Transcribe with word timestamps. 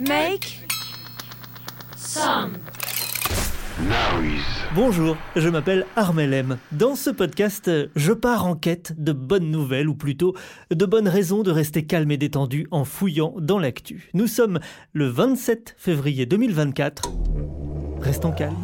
Make 0.00 0.66
some 1.94 2.52
Bonjour, 4.74 5.16
je 5.36 5.48
m'appelle 5.50 5.84
Armelem. 5.94 6.56
Dans 6.72 6.94
ce 6.94 7.10
podcast, 7.10 7.70
je 7.94 8.12
pars 8.14 8.46
en 8.46 8.56
quête 8.56 8.94
de 8.96 9.12
bonnes 9.12 9.50
nouvelles, 9.50 9.90
ou 9.90 9.94
plutôt 9.94 10.34
de 10.70 10.86
bonnes 10.86 11.08
raisons 11.08 11.42
de 11.42 11.50
rester 11.50 11.84
calme 11.84 12.10
et 12.12 12.16
détendu 12.16 12.66
en 12.70 12.86
fouillant 12.86 13.34
dans 13.38 13.58
l'actu. 13.58 14.08
Nous 14.14 14.26
sommes 14.26 14.58
le 14.94 15.06
27 15.06 15.74
février 15.76 16.24
2024. 16.24 17.02
Restons 18.02 18.32
calmes. 18.32 18.56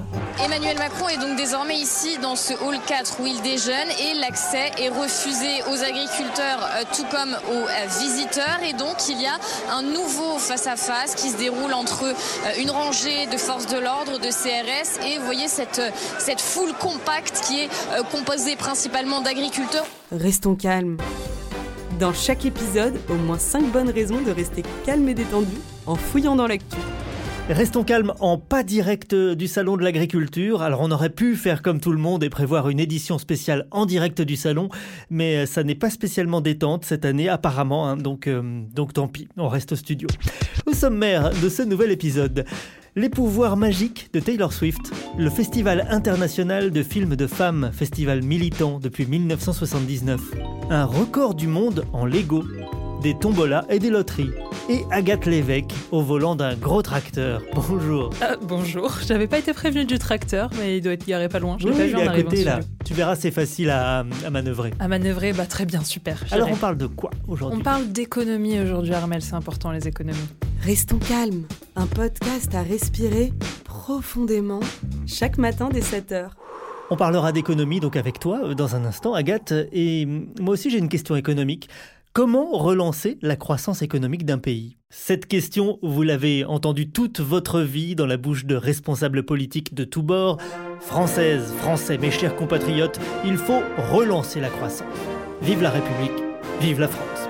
Emmanuel 0.42 0.78
Macron 0.78 1.08
est 1.08 1.18
donc 1.18 1.36
désormais 1.36 1.77
ici 1.77 2.18
dans 2.22 2.36
ce 2.36 2.54
hall 2.54 2.77
4 2.86 3.20
où 3.20 3.27
il 3.27 3.40
déjeune 3.42 3.88
et 4.00 4.14
l'accès 4.20 4.70
est 4.78 4.88
refusé 4.88 5.62
aux 5.70 5.82
agriculteurs 5.82 6.60
euh, 6.62 6.84
tout 6.94 7.04
comme 7.10 7.36
aux 7.50 7.68
euh, 7.68 7.86
visiteurs 8.00 8.60
et 8.66 8.72
donc 8.72 9.08
il 9.08 9.20
y 9.20 9.27
a 9.27 9.38
un 9.70 9.82
nouveau 9.82 10.38
face-à-face 10.38 11.14
qui 11.16 11.28
se 11.30 11.36
déroule 11.36 11.74
entre 11.74 12.05
euh, 12.05 12.62
une 12.62 12.70
rangée 12.70 13.27
de 13.27 13.36
forces 13.36 13.66
de 13.66 13.78
l'ordre, 13.78 14.19
de 14.19 14.28
CRS 14.28 15.05
et 15.06 15.19
vous 15.19 15.24
voyez 15.24 15.48
cette, 15.48 15.83
cette 16.18 16.41
foule 16.41 16.72
compacte 16.74 17.42
qui 17.46 17.61
est 17.61 17.68
composée 18.11 18.56
principalement 18.56 19.20
d'agriculteurs. 19.20 19.86
Restons 20.12 20.55
calmes. 20.55 20.96
Dans 21.98 22.12
chaque 22.12 22.44
épisode, 22.44 22.98
au 23.08 23.14
moins 23.14 23.39
5 23.39 23.64
bonnes 23.72 23.91
raisons 23.91 24.20
de 24.20 24.30
rester 24.30 24.62
calme 24.84 25.08
et 25.08 25.14
détendu 25.14 25.56
en 25.86 25.94
fouillant 25.94 26.36
dans 26.36 26.46
l'actu. 26.46 26.77
Restons 27.48 27.84
calmes 27.84 28.12
en 28.19 28.39
pas 28.39 28.64
direct 28.64 29.14
du 29.14 29.47
salon 29.47 29.77
de 29.77 29.84
l'agriculture. 29.84 30.62
Alors 30.62 30.80
on 30.80 30.91
aurait 30.91 31.11
pu 31.11 31.36
faire 31.36 31.62
comme 31.62 31.78
tout 31.78 31.92
le 31.92 31.98
monde 31.98 32.25
et 32.25 32.28
prévoir 32.28 32.69
une 32.69 32.80
édition 32.80 33.19
spéciale 33.19 33.69
en 33.70 33.86
direct 33.86 34.20
du 34.20 34.34
salon, 34.34 34.69
mais 35.11 35.47
ça 35.47 35.62
n'est 35.62 35.77
pas 35.77 35.91
spécialement 35.91 36.41
détente 36.41 36.84
cette 36.84 37.05
année 37.05 37.28
apparemment, 37.28 37.89
hein. 37.89 37.97
donc, 37.97 38.27
euh, 38.27 38.62
donc 38.74 38.94
tant 38.94 39.06
pis, 39.06 39.28
on 39.36 39.48
reste 39.48 39.72
au 39.72 39.77
studio. 39.77 40.08
Au 40.67 40.72
sommaire 40.72 41.30
de 41.41 41.48
ce 41.48 41.62
nouvel 41.62 41.92
épisode, 41.92 42.44
les 42.97 43.11
pouvoirs 43.11 43.56
magiques 43.56 44.08
de 44.12 44.19
Taylor 44.20 44.52
Swift, 44.52 44.92
le 45.17 45.30
Festival 45.30 45.86
international 45.89 46.72
de 46.72 46.83
films 46.83 47.14
de 47.14 47.27
femmes, 47.27 47.70
festival 47.72 48.22
militant 48.22 48.80
depuis 48.80 49.06
1979, 49.06 50.20
un 50.70 50.84
record 50.84 51.34
du 51.34 51.47
monde 51.47 51.84
en 51.92 52.06
Lego, 52.06 52.42
des 53.06 53.14
tombolas 53.14 53.64
et 53.70 53.78
des 53.78 53.90
loteries. 53.90 54.32
Et 54.68 54.80
Agathe 54.90 55.26
Lévesque 55.26 55.70
au 55.92 56.02
volant 56.02 56.34
d'un 56.34 56.56
gros 56.56 56.82
tracteur. 56.82 57.40
Bonjour. 57.54 58.10
Ah, 58.20 58.34
bonjour, 58.42 58.98
j'avais 59.06 59.28
pas 59.28 59.38
été 59.38 59.52
prévenu 59.52 59.84
du 59.84 59.96
tracteur, 59.96 60.50
mais 60.58 60.78
il 60.78 60.80
doit 60.80 60.94
être 60.94 61.06
garé 61.06 61.28
pas 61.28 61.38
loin. 61.38 61.56
Je 61.60 61.68
Oui, 61.68 61.74
pas 61.77 61.84
il 61.84 61.94
vu 61.94 62.00
est 62.00 62.08
en 62.08 62.12
à 62.12 62.16
côté 62.16 62.42
là. 62.42 62.58
Tu 62.84 62.94
verras, 62.94 63.14
c'est 63.14 63.30
facile 63.30 63.70
à, 63.70 64.00
à 64.00 64.30
manœuvrer. 64.30 64.72
À 64.80 64.88
manœuvrer, 64.88 65.32
bah 65.32 65.46
très 65.46 65.66
bien, 65.66 65.84
super. 65.84 66.20
Alors 66.32 66.48
on 66.50 66.56
parle 66.56 66.78
de 66.78 66.88
quoi 66.88 67.10
aujourd'hui? 67.28 67.60
On 67.60 67.62
parle 67.62 67.92
d'économie 67.92 68.58
aujourd'hui, 68.58 68.92
Armel, 68.92 69.22
c'est 69.22 69.34
important 69.34 69.70
les 69.70 69.86
économies. 69.86 70.18
Restons 70.62 70.98
calmes. 70.98 71.44
Un 71.77 71.86
podcast 71.86 72.56
à 72.56 72.62
respirer 72.62 73.32
profondément 73.62 74.58
chaque 75.06 75.38
matin 75.38 75.68
dès 75.72 75.78
7h. 75.78 76.30
On 76.89 76.96
parlera 76.96 77.33
d'économie 77.33 77.80
donc 77.80 77.96
avec 77.96 78.20
toi 78.20 78.40
euh, 78.45 78.55
dans 78.55 78.77
un 78.77 78.84
instant, 78.84 79.14
Agathe. 79.14 79.52
Et 79.72 80.06
mm, 80.06 80.27
moi 80.40 80.55
aussi 80.55 80.70
j'ai 80.70 80.78
une 80.78 80.89
question 80.89 81.16
économique. 81.16 81.68
Comment 82.16 82.52
relancer 82.52 83.18
la 83.20 83.36
croissance 83.36 83.82
économique 83.82 84.24
d'un 84.24 84.38
pays? 84.38 84.78
Cette 84.88 85.27
question, 85.27 85.78
vous 85.82 86.02
l'avez 86.02 86.46
entendue 86.46 86.90
toute 86.90 87.20
votre 87.20 87.60
vie 87.60 87.94
dans 87.94 88.06
la 88.06 88.16
bouche 88.16 88.46
de 88.46 88.54
responsables 88.54 89.22
politiques 89.22 89.74
de 89.74 89.84
tous 89.84 90.02
bords. 90.02 90.38
Françaises, 90.80 91.52
Français, 91.58 91.98
mes 91.98 92.10
chers 92.10 92.34
compatriotes, 92.34 92.98
il 93.27 93.36
faut 93.36 93.60
relancer 93.92 94.40
la 94.40 94.48
croissance. 94.48 94.88
Vive 95.42 95.60
la 95.60 95.68
République, 95.68 96.24
vive 96.58 96.80
la 96.80 96.88
France. 96.88 97.28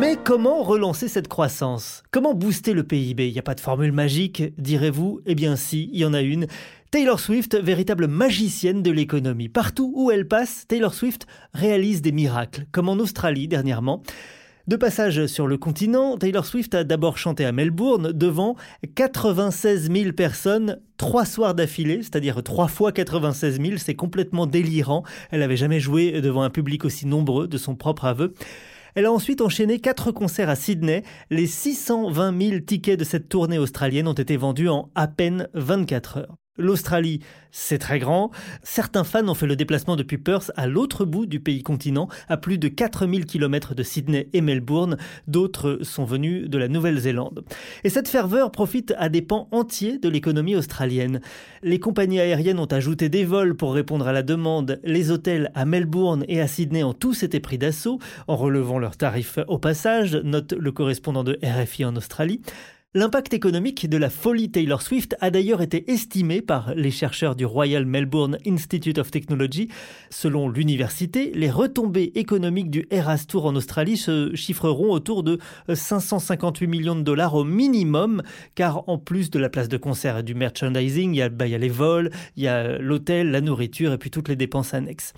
Mais 0.00 0.16
comment 0.16 0.62
relancer 0.62 1.08
cette 1.08 1.28
croissance? 1.28 2.02
Comment 2.10 2.32
booster 2.32 2.72
le 2.72 2.84
PIB 2.84 3.28
Il 3.28 3.32
n'y 3.34 3.38
a 3.38 3.42
pas 3.42 3.56
de 3.56 3.60
formule 3.60 3.92
magique, 3.92 4.42
direz-vous? 4.56 5.20
Eh 5.26 5.34
bien 5.34 5.54
si, 5.56 5.90
il 5.92 5.98
y 5.98 6.06
en 6.06 6.14
a 6.14 6.22
une. 6.22 6.46
Taylor 6.90 7.20
Swift, 7.20 7.54
véritable 7.54 8.06
magicienne 8.06 8.82
de 8.82 8.90
l'économie. 8.90 9.50
Partout 9.50 9.92
où 9.94 10.10
elle 10.10 10.26
passe, 10.26 10.66
Taylor 10.66 10.94
Swift 10.94 11.26
réalise 11.52 12.00
des 12.00 12.12
miracles, 12.12 12.64
comme 12.72 12.88
en 12.88 12.94
Australie 12.94 13.46
dernièrement. 13.46 14.02
De 14.68 14.76
passage 14.76 15.26
sur 15.26 15.46
le 15.46 15.58
continent, 15.58 16.16
Taylor 16.16 16.46
Swift 16.46 16.74
a 16.74 16.84
d'abord 16.84 17.18
chanté 17.18 17.44
à 17.44 17.52
Melbourne 17.52 18.12
devant 18.12 18.56
96 18.94 19.92
000 19.92 20.12
personnes 20.12 20.80
trois 20.96 21.26
soirs 21.26 21.54
d'affilée, 21.54 21.98
c'est-à-dire 22.02 22.42
trois 22.42 22.68
fois 22.68 22.90
96 22.90 23.60
000, 23.60 23.76
c'est 23.76 23.94
complètement 23.94 24.46
délirant. 24.46 25.04
Elle 25.30 25.40
n'avait 25.40 25.58
jamais 25.58 25.80
joué 25.80 26.22
devant 26.22 26.42
un 26.42 26.50
public 26.50 26.86
aussi 26.86 27.06
nombreux 27.06 27.48
de 27.48 27.58
son 27.58 27.76
propre 27.76 28.06
aveu. 28.06 28.32
Elle 28.94 29.04
a 29.04 29.12
ensuite 29.12 29.42
enchaîné 29.42 29.78
quatre 29.78 30.10
concerts 30.10 30.48
à 30.48 30.56
Sydney. 30.56 31.02
Les 31.28 31.46
620 31.46 32.48
000 32.48 32.60
tickets 32.60 32.98
de 32.98 33.04
cette 33.04 33.28
tournée 33.28 33.58
australienne 33.58 34.08
ont 34.08 34.14
été 34.14 34.38
vendus 34.38 34.70
en 34.70 34.90
à 34.94 35.06
peine 35.06 35.48
24 35.52 36.16
heures. 36.16 36.36
L'Australie, 36.58 37.20
c'est 37.50 37.78
très 37.78 37.98
grand. 37.98 38.30
Certains 38.62 39.04
fans 39.04 39.26
ont 39.28 39.34
fait 39.34 39.46
le 39.46 39.56
déplacement 39.56 39.96
depuis 39.96 40.18
Perth 40.18 40.50
à 40.56 40.66
l'autre 40.66 41.04
bout 41.04 41.24
du 41.24 41.40
pays 41.40 41.62
continent, 41.62 42.08
à 42.28 42.36
plus 42.36 42.58
de 42.58 42.68
4000 42.68 43.26
km 43.26 43.74
de 43.74 43.82
Sydney 43.82 44.28
et 44.32 44.40
Melbourne. 44.40 44.96
D'autres 45.26 45.78
sont 45.82 46.04
venus 46.04 46.48
de 46.48 46.58
la 46.58 46.68
Nouvelle-Zélande. 46.68 47.44
Et 47.84 47.88
cette 47.88 48.08
ferveur 48.08 48.50
profite 48.50 48.94
à 48.98 49.08
des 49.08 49.22
pans 49.22 49.48
entiers 49.52 49.98
de 49.98 50.08
l'économie 50.08 50.56
australienne. 50.56 51.20
Les 51.62 51.78
compagnies 51.78 52.20
aériennes 52.20 52.58
ont 52.58 52.66
ajouté 52.66 53.08
des 53.08 53.24
vols 53.24 53.56
pour 53.56 53.72
répondre 53.72 54.06
à 54.08 54.12
la 54.12 54.22
demande. 54.22 54.80
Les 54.84 55.10
hôtels 55.10 55.50
à 55.54 55.64
Melbourne 55.64 56.24
et 56.28 56.40
à 56.40 56.48
Sydney 56.48 56.82
ont 56.82 56.92
tous 56.92 57.22
été 57.22 57.40
pris 57.40 57.58
d'assaut 57.58 57.98
en 58.26 58.36
relevant 58.36 58.78
leurs 58.78 58.96
tarifs 58.96 59.38
au 59.48 59.58
passage, 59.58 60.16
note 60.16 60.52
le 60.52 60.72
correspondant 60.72 61.24
de 61.24 61.38
RFI 61.42 61.84
en 61.84 61.96
Australie. 61.96 62.40
L'impact 62.94 63.34
économique 63.34 63.86
de 63.86 63.98
la 63.98 64.08
folie 64.08 64.50
Taylor 64.50 64.80
Swift 64.80 65.14
a 65.20 65.28
d'ailleurs 65.28 65.60
été 65.60 65.90
estimé 65.90 66.40
par 66.40 66.74
les 66.74 66.90
chercheurs 66.90 67.36
du 67.36 67.44
Royal 67.44 67.84
Melbourne 67.84 68.38
Institute 68.46 68.96
of 68.96 69.10
Technology. 69.10 69.68
Selon 70.08 70.48
l'université, 70.48 71.30
les 71.34 71.50
retombées 71.50 72.12
économiques 72.14 72.70
du 72.70 72.86
Eras 72.90 73.26
Tour 73.28 73.44
en 73.44 73.56
Australie 73.56 73.98
se 73.98 74.34
chiffreront 74.34 74.90
autour 74.90 75.22
de 75.22 75.38
558 75.70 76.66
millions 76.66 76.96
de 76.96 77.02
dollars 77.02 77.34
au 77.34 77.44
minimum, 77.44 78.22
car 78.54 78.88
en 78.88 78.96
plus 78.96 79.28
de 79.28 79.38
la 79.38 79.50
place 79.50 79.68
de 79.68 79.76
concert 79.76 80.16
et 80.16 80.22
du 80.22 80.34
merchandising, 80.34 81.12
il 81.12 81.18
y 81.18 81.22
a, 81.22 81.58
les 81.58 81.68
vols, 81.68 82.10
il 82.38 82.44
y 82.44 82.48
a 82.48 82.78
l'hôtel, 82.78 83.30
la 83.32 83.42
nourriture 83.42 83.92
et 83.92 83.98
puis 83.98 84.10
toutes 84.10 84.30
les 84.30 84.36
dépenses 84.36 84.72
annexes. 84.72 85.12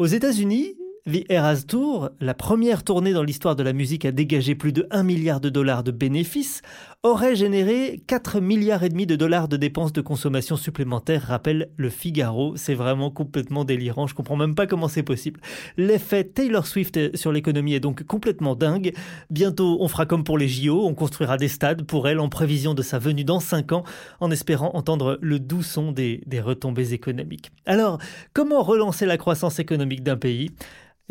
Aux 0.00 0.06
États-Unis, 0.06 0.74
The 1.04 1.24
Eras 1.30 1.64
Tour, 1.66 2.10
la 2.20 2.32
première 2.32 2.84
tournée 2.84 3.12
dans 3.12 3.24
l'histoire 3.24 3.56
de 3.56 3.64
la 3.64 3.72
musique 3.72 4.04
à 4.04 4.12
dégager 4.12 4.54
plus 4.54 4.72
de 4.72 4.86
1 4.92 5.02
milliard 5.02 5.40
de 5.40 5.48
dollars 5.48 5.82
de 5.82 5.90
bénéfices, 5.90 6.62
aurait 7.04 7.34
généré 7.34 8.00
4 8.06 8.40
milliards 8.40 8.84
et 8.84 8.88
demi 8.88 9.06
de 9.06 9.16
dollars 9.16 9.48
de 9.48 9.56
dépenses 9.56 9.92
de 9.92 10.00
consommation 10.00 10.56
supplémentaires, 10.56 11.22
rappelle 11.22 11.68
le 11.76 11.90
Figaro. 11.90 12.56
C'est 12.56 12.74
vraiment 12.74 13.10
complètement 13.10 13.64
délirant, 13.64 14.06
je 14.06 14.14
comprends 14.14 14.36
même 14.36 14.54
pas 14.54 14.68
comment 14.68 14.86
c'est 14.86 15.02
possible. 15.02 15.40
L'effet 15.76 16.22
Taylor 16.22 16.64
Swift 16.64 17.16
sur 17.16 17.32
l'économie 17.32 17.74
est 17.74 17.80
donc 17.80 18.04
complètement 18.04 18.54
dingue. 18.54 18.92
Bientôt, 19.30 19.78
on 19.80 19.88
fera 19.88 20.06
comme 20.06 20.22
pour 20.22 20.38
les 20.38 20.48
JO, 20.48 20.86
on 20.86 20.94
construira 20.94 21.38
des 21.38 21.48
stades 21.48 21.82
pour 21.82 22.06
elle 22.06 22.20
en 22.20 22.28
prévision 22.28 22.72
de 22.72 22.82
sa 22.82 23.00
venue 23.00 23.24
dans 23.24 23.40
5 23.40 23.72
ans, 23.72 23.84
en 24.20 24.30
espérant 24.30 24.70
entendre 24.74 25.18
le 25.20 25.40
doux 25.40 25.64
son 25.64 25.90
des, 25.90 26.22
des 26.26 26.40
retombées 26.40 26.92
économiques. 26.92 27.50
Alors, 27.66 27.98
comment 28.32 28.62
relancer 28.62 29.06
la 29.06 29.18
croissance 29.18 29.58
économique 29.58 30.04
d'un 30.04 30.16
pays? 30.16 30.50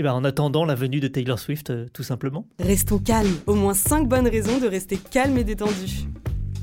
Eh 0.02 0.04
ben, 0.04 0.14
en 0.14 0.24
attendant 0.24 0.66
la 0.66 0.74
venue 0.74 1.00
de 1.00 1.08
Taylor 1.08 1.38
Swift, 1.38 1.70
euh, 1.70 1.86
tout 1.94 2.02
simplement. 2.02 2.48
Restons 2.60 2.98
calmes. 2.98 3.38
Au 3.46 3.54
moins 3.54 3.76
5 3.76 4.08
bonnes 4.08 4.28
raisons 4.28 4.58
de 4.58 4.66
rester 4.66 4.98
calme 4.98 5.38
et 5.38 5.44
détendu. 5.44 6.08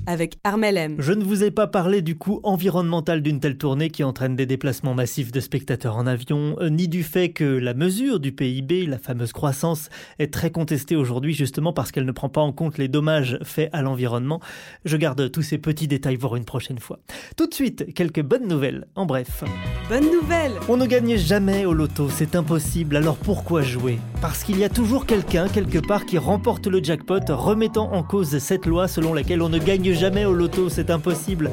Avec 0.08 0.38
Armel 0.42 0.78
M. 0.78 0.96
Je 0.98 1.12
ne 1.12 1.22
vous 1.22 1.44
ai 1.44 1.50
pas 1.50 1.66
parlé 1.66 2.00
du 2.00 2.16
coût 2.16 2.40
environnemental 2.42 3.20
d'une 3.20 3.40
telle 3.40 3.58
tournée 3.58 3.90
qui 3.90 4.02
entraîne 4.02 4.36
des 4.36 4.46
déplacements 4.46 4.94
massifs 4.94 5.32
de 5.32 5.38
spectateurs 5.38 5.96
en 5.96 6.06
avion, 6.06 6.56
euh, 6.60 6.70
ni 6.70 6.88
du 6.88 7.02
fait 7.02 7.28
que 7.28 7.44
la 7.44 7.74
mesure 7.74 8.18
du 8.18 8.32
PIB, 8.32 8.86
la 8.86 8.98
fameuse 8.98 9.32
croissance, 9.32 9.90
est 10.18 10.32
très 10.32 10.50
contestée 10.50 10.96
aujourd'hui 10.96 11.34
justement 11.34 11.74
parce 11.74 11.92
qu'elle 11.92 12.06
ne 12.06 12.12
prend 12.12 12.30
pas 12.30 12.40
en 12.40 12.52
compte 12.52 12.78
les 12.78 12.88
dommages 12.88 13.38
faits 13.42 13.68
à 13.74 13.82
l'environnement. 13.82 14.40
Je 14.86 14.96
garde 14.96 15.30
tous 15.30 15.42
ces 15.42 15.58
petits 15.58 15.88
détails 15.88 16.16
pour 16.16 16.36
une 16.36 16.46
prochaine 16.46 16.78
fois. 16.78 17.00
Tout 17.36 17.46
de 17.46 17.54
suite, 17.54 17.92
quelques 17.92 18.22
bonnes 18.22 18.48
nouvelles. 18.48 18.86
En 18.94 19.04
bref. 19.04 19.44
Bonne 19.90 20.10
nouvelle 20.10 20.52
On 20.70 20.78
ne 20.78 20.86
gagne 20.86 21.18
jamais 21.18 21.66
au 21.66 21.74
loto, 21.74 22.08
c'est 22.08 22.34
impossible, 22.34 22.96
alors 22.96 23.16
pourquoi 23.16 23.60
jouer? 23.60 23.98
Parce 24.22 24.42
qu'il 24.42 24.58
y 24.58 24.64
a 24.64 24.70
toujours 24.70 25.04
quelqu'un, 25.04 25.48
quelque 25.48 25.78
part, 25.78 26.06
qui 26.06 26.16
remporte 26.16 26.66
le 26.66 26.82
jackpot, 26.82 27.20
remettant 27.28 27.92
en 27.92 28.02
cause 28.02 28.38
cette 28.38 28.64
loi 28.64 28.88
selon 28.88 29.12
laquelle 29.12 29.42
on 29.42 29.50
ne 29.50 29.58
gagne 29.58 29.97
jamais 29.98 30.24
au 30.24 30.32
loto, 30.32 30.68
c'est 30.68 30.90
impossible. 30.90 31.50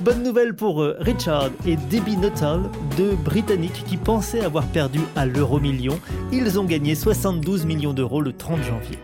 Bonne 0.00 0.24
nouvelle 0.24 0.54
pour 0.54 0.82
euh, 0.82 0.96
Richard 0.98 1.50
et 1.64 1.76
Debbie 1.76 2.16
Nuttall, 2.16 2.62
deux 2.96 3.14
Britanniques 3.14 3.84
qui 3.86 3.96
pensaient 3.96 4.44
avoir 4.44 4.64
perdu 4.66 4.98
à 5.14 5.24
l'euro 5.24 5.60
million. 5.60 5.98
Ils 6.32 6.58
ont 6.58 6.64
gagné 6.64 6.96
72 6.96 7.64
millions 7.64 7.92
d'euros 7.92 8.20
le 8.20 8.32
30 8.32 8.62
janvier. 8.64 8.98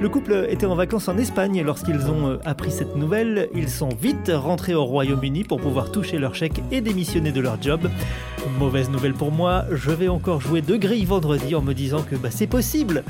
Le 0.00 0.08
couple 0.08 0.46
était 0.50 0.66
en 0.66 0.74
vacances 0.74 1.06
en 1.06 1.16
Espagne 1.16 1.62
lorsqu'ils 1.62 2.10
ont 2.10 2.26
euh, 2.28 2.38
appris 2.44 2.72
cette 2.72 2.96
nouvelle. 2.96 3.48
Ils 3.54 3.70
sont 3.70 3.90
vite 3.90 4.32
rentrés 4.34 4.74
au 4.74 4.84
Royaume-Uni 4.84 5.44
pour 5.44 5.60
pouvoir 5.60 5.92
toucher 5.92 6.18
leur 6.18 6.34
chèque 6.34 6.60
et 6.72 6.80
démissionner 6.80 7.30
de 7.30 7.40
leur 7.40 7.62
job. 7.62 7.88
Mauvaise 8.58 8.90
nouvelle 8.90 9.14
pour 9.14 9.32
moi, 9.32 9.64
je 9.72 9.90
vais 9.90 10.08
encore 10.08 10.40
jouer 10.40 10.62
de 10.62 10.76
grilles 10.76 11.04
vendredi 11.04 11.54
en 11.54 11.62
me 11.62 11.72
disant 11.72 12.02
que 12.02 12.14
bah, 12.16 12.28
c'est 12.30 12.46
possible 12.46 13.02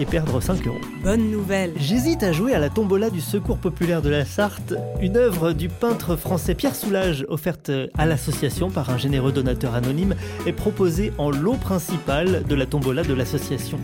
et 0.00 0.06
perdre 0.06 0.40
5 0.40 0.66
euros. 0.66 0.80
Bonne 1.02 1.30
nouvelle 1.30 1.72
J'hésite 1.76 2.22
à 2.22 2.32
jouer 2.32 2.54
à 2.54 2.58
la 2.58 2.70
tombola 2.70 3.10
du 3.10 3.20
Secours 3.20 3.58
populaire 3.58 4.02
de 4.02 4.08
la 4.08 4.24
Sarthe, 4.24 4.74
une 5.00 5.16
œuvre 5.16 5.52
du 5.52 5.68
peintre 5.68 6.16
français 6.16 6.54
Pierre 6.54 6.74
Soulages, 6.74 7.24
offerte 7.28 7.70
à 7.96 8.06
l'association 8.06 8.70
par 8.70 8.90
un 8.90 8.98
généreux 8.98 9.32
donateur 9.32 9.74
anonyme, 9.74 10.14
est 10.46 10.52
proposée 10.52 11.12
en 11.18 11.30
lot 11.30 11.56
principal 11.56 12.44
de 12.44 12.54
la 12.54 12.66
tombola 12.66 13.02
de 13.02 13.14
l'association. 13.14 13.78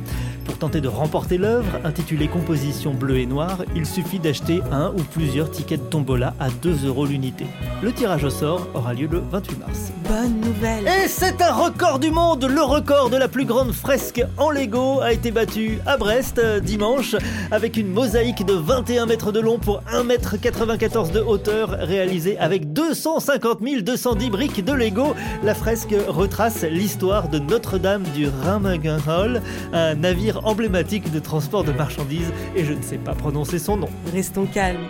Pour 0.44 0.58
tenter 0.58 0.80
de 0.80 0.88
remporter 0.88 1.38
l'œuvre, 1.38 1.80
intitulée 1.84 2.28
Composition 2.28 2.94
bleue 2.94 3.18
et 3.18 3.26
noire, 3.26 3.64
il 3.74 3.86
suffit 3.86 4.18
d'acheter 4.18 4.60
un 4.70 4.90
ou 4.90 5.02
plusieurs 5.02 5.50
tickets 5.50 5.80
de 5.80 5.86
tombola 5.86 6.34
à 6.38 6.48
2 6.50 6.86
euros 6.86 7.06
l'unité. 7.06 7.46
Le 7.82 7.92
tirage 7.92 8.24
au 8.24 8.30
sort 8.30 8.68
aura 8.74 8.94
lieu 8.94 9.08
le 9.10 9.20
28 9.30 9.58
mars. 9.58 9.92
Bonne 10.08 10.40
nouvelle 10.40 10.86
Et 11.02 11.08
c'est 11.08 11.40
un 11.42 11.52
record 11.52 11.98
du 11.98 12.10
monde 12.10 12.44
Le 12.44 12.62
record 12.62 13.10
de 13.10 13.16
la 13.16 13.28
plus 13.28 13.44
grande 13.44 13.72
fresque 13.72 14.22
en 14.36 14.50
Lego 14.50 15.00
a 15.00 15.12
été 15.12 15.30
battu 15.30 15.78
à 15.86 15.96
Brest 15.96 16.38
euh, 16.38 16.60
dimanche 16.60 17.16
avec 17.50 17.76
une 17.76 17.88
mosaïque 17.88 18.44
de 18.44 18.52
21 18.52 19.06
mètres 19.06 19.32
de 19.32 19.40
long 19.40 19.58
pour 19.58 19.82
1 19.92 20.04
mètre 20.04 20.36
94 20.36 21.10
de 21.10 21.20
hauteur 21.20 21.70
réalisée 21.70 22.38
avec 22.38 22.72
250 22.72 23.62
210 23.82 24.30
briques 24.30 24.64
de 24.64 24.72
Lego. 24.72 25.14
La 25.42 25.54
fresque 25.54 25.94
retrace 26.08 26.62
l'histoire 26.62 27.28
de 27.28 27.38
Notre-Dame 27.38 28.04
du 28.14 28.28
Ramagenhall, 28.28 29.42
un 29.72 29.94
navire 29.94 30.46
emblématique 30.46 31.10
de 31.10 31.18
transport 31.18 31.64
de 31.64 31.72
marchandises 31.72 32.32
et 32.54 32.64
je 32.64 32.72
ne 32.72 32.82
sais 32.82 32.98
pas 32.98 33.14
prononcer 33.14 33.58
son 33.58 33.76
nom. 33.76 33.88
Restons 34.12 34.46
calmes. 34.46 34.88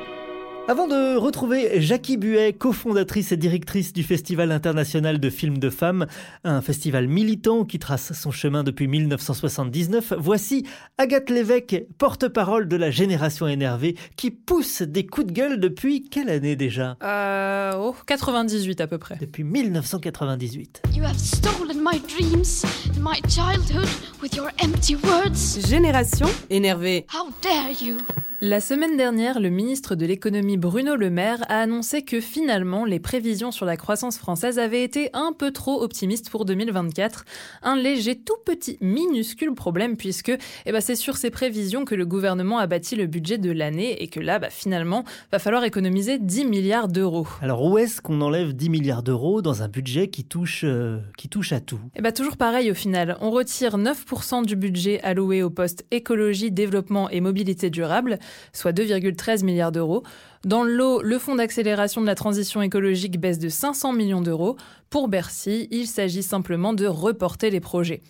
Avant 0.67 0.89
de 0.89 1.19
retrouver 1.19 1.83
Jackie 1.83 2.17
Buet, 2.17 2.55
cofondatrice 2.55 3.33
et 3.33 3.37
directrice 3.37 3.93
du 3.93 4.03
Festival 4.03 4.51
international 4.51 5.21
de 5.21 5.29
films 5.29 5.59
de 5.59 5.69
femmes, 5.69 6.07
un 6.43 6.63
festival 6.63 7.07
militant 7.07 7.67
qui 7.67 7.79
trace 7.79 8.15
son 8.15 8.31
chemin 8.31 8.65
depuis 8.65 8.89
1979, 8.89 10.15
voici 10.17 10.65
Agathe 10.97 11.29
Lévesque, 11.29 11.85
porte-parole 11.99 12.67
de 12.67 12.77
la 12.77 12.91
génération 12.91 13.47
énervée, 13.47 13.95
qui 14.17 14.31
pousse 14.31 14.81
des 14.81 15.05
coups 15.05 15.27
de 15.27 15.33
gueule 15.33 15.61
depuis 15.61 16.09
quelle 16.09 16.31
année 16.31 16.57
déjà? 16.57 16.97
Euh, 17.03 17.73
oh, 17.77 17.95
98 18.07 18.81
à 18.81 18.87
peu 18.87 18.97
près. 18.97 19.19
Depuis 19.21 19.45
1998. 19.45 20.81
You 20.95 21.05
have 21.05 21.19
stolen 21.19 21.77
my 21.77 22.01
dreams 22.09 22.65
and 22.89 23.03
my 23.03 23.21
childhood 23.29 23.89
with 24.23 24.35
your 24.35 24.49
empty 24.65 24.97
words. 24.97 25.61
Génération 25.69 26.27
énervée. 26.49 27.05
How 27.13 27.29
dare 27.43 27.71
you? 27.83 27.99
La 28.47 28.61
semaine 28.61 28.99
dernière, 28.99 29.41
le 29.41 29.49
ministre 29.49 29.95
de 29.95 30.05
l'économie 30.05 30.59
Bruno 30.59 30.97
Le 30.97 31.09
Maire 31.09 31.43
a 31.49 31.61
annoncé 31.61 32.03
que 32.03 32.21
finalement 32.21 32.85
les 32.85 33.01
prévisions 33.01 33.51
sur 33.51 33.65
la 33.65 33.79
croissance 33.79 34.19
française 34.19 34.59
avaient 34.59 34.85
été 34.85 35.09
un 35.15 35.33
peu 35.33 35.51
trop 35.51 35.83
optimistes 35.83 36.29
pour 36.29 36.45
2024. 36.45 37.25
Un 37.63 37.75
léger 37.75 38.17
tout 38.17 38.37
petit 38.45 38.77
minuscule 38.83 39.55
problème 39.55 39.97
puisque 39.97 40.31
eh 40.67 40.73
ben, 40.73 40.83
c'est 40.83 40.95
sur 40.95 41.17
ces 41.17 41.31
prévisions 41.31 41.87
que 41.87 41.95
le 41.95 42.05
gouvernement 42.05 42.59
a 42.59 42.67
bâti 42.67 42.97
le 42.97 43.07
budget 43.07 43.39
de 43.39 43.51
l'année 43.51 44.03
et 44.03 44.09
que 44.09 44.21
là 44.21 44.39
bah, 44.39 44.51
finalement 44.51 45.05
va 45.33 45.39
falloir 45.39 45.65
économiser 45.65 46.19
10 46.19 46.45
milliards 46.45 46.89
d'euros. 46.89 47.27
Alors 47.41 47.65
où 47.65 47.79
est-ce 47.79 48.03
qu'on 48.03 48.21
enlève 48.21 48.53
10 48.53 48.69
milliards 48.69 49.03
d'euros 49.03 49.41
dans 49.41 49.63
un 49.63 49.69
budget 49.69 50.09
qui 50.09 50.23
touche, 50.23 50.65
euh, 50.65 50.99
qui 51.17 51.31
touche 51.31 51.55
à 51.55 51.61
tout? 51.61 51.81
Et 51.97 52.03
bah 52.03 52.13
toujours 52.13 52.37
pareil 52.37 52.71
au 52.71 52.75
final, 52.75 53.17
on 53.23 53.31
retire 53.31 53.79
9% 53.79 54.45
du 54.45 54.55
budget 54.55 55.01
alloué 55.01 55.43
au 55.43 55.49
poste 55.49 55.87
écologie, 55.91 56.51
développement 56.51 57.09
et 57.09 57.23
mobilité 57.23 57.71
durable, 57.71 58.19
soit 58.53 58.73
2,13 58.73 59.45
milliards 59.45 59.73
d'euros. 59.73 60.03
Dans 60.45 60.63
le 60.63 60.75
lot, 60.75 61.03
le 61.03 61.19
fonds 61.19 61.37
d'accélération 61.37 62.01
de 62.01 62.07
la 62.07 62.15
transition 62.15 62.61
écologique 62.63 63.19
baisse 63.19 63.39
de 63.39 63.49
500 63.49 63.93
millions 63.93 64.21
d'euros. 64.21 64.57
Pour 64.91 65.09
Bercy, 65.09 65.69
il 65.71 65.87
s'agit 65.87 66.23
simplement 66.23 66.73
de 66.73 66.87
reporter 66.87 67.51
les 67.51 67.61
projets. 67.61 68.03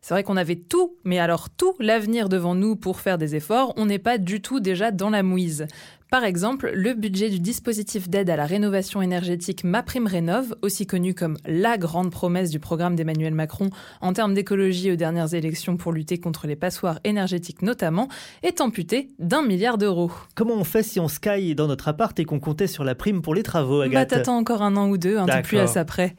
C'est 0.00 0.14
vrai 0.14 0.24
qu'on 0.24 0.36
avait 0.36 0.56
tout, 0.56 0.96
mais 1.04 1.20
alors 1.20 1.48
tout 1.48 1.74
l'avenir 1.78 2.28
devant 2.28 2.56
nous 2.56 2.74
pour 2.74 2.98
faire 2.98 3.18
des 3.18 3.36
efforts, 3.36 3.72
on 3.76 3.86
n'est 3.86 4.00
pas 4.00 4.18
du 4.18 4.42
tout 4.42 4.58
déjà 4.58 4.90
dans 4.90 5.10
la 5.10 5.22
mouise. 5.22 5.66
Par 6.12 6.24
exemple, 6.24 6.70
le 6.74 6.92
budget 6.92 7.30
du 7.30 7.40
dispositif 7.40 8.06
d'aide 8.06 8.28
à 8.28 8.36
la 8.36 8.44
rénovation 8.44 9.00
énergétique 9.00 9.64
MaPrimeRénov, 9.64 10.54
aussi 10.60 10.86
connu 10.86 11.14
comme 11.14 11.38
la 11.46 11.78
grande 11.78 12.10
promesse 12.10 12.50
du 12.50 12.60
programme 12.60 12.96
d'Emmanuel 12.96 13.32
Macron 13.32 13.70
en 14.02 14.12
termes 14.12 14.34
d'écologie 14.34 14.92
aux 14.92 14.96
dernières 14.96 15.32
élections 15.32 15.78
pour 15.78 15.90
lutter 15.90 16.18
contre 16.18 16.46
les 16.46 16.54
passoires 16.54 16.98
énergétiques 17.04 17.62
notamment, 17.62 18.08
est 18.42 18.60
amputé 18.60 19.08
d'un 19.20 19.40
milliard 19.40 19.78
d'euros. 19.78 20.10
Comment 20.34 20.56
on 20.56 20.64
fait 20.64 20.82
si 20.82 21.00
on 21.00 21.08
sky 21.08 21.54
dans 21.54 21.66
notre 21.66 21.88
appart 21.88 22.20
et 22.20 22.26
qu'on 22.26 22.40
comptait 22.40 22.66
sur 22.66 22.84
la 22.84 22.94
prime 22.94 23.22
pour 23.22 23.34
les 23.34 23.42
travaux, 23.42 23.78
Bah 23.78 23.86
Agathe 23.86 24.10
t'attends 24.10 24.36
encore 24.36 24.60
un 24.60 24.76
an 24.76 24.90
ou 24.90 24.98
deux, 24.98 25.16
hein, 25.16 25.24
t'es 25.24 25.40
plus 25.40 25.60
à 25.60 25.66
ça 25.66 25.86
près. 25.86 26.14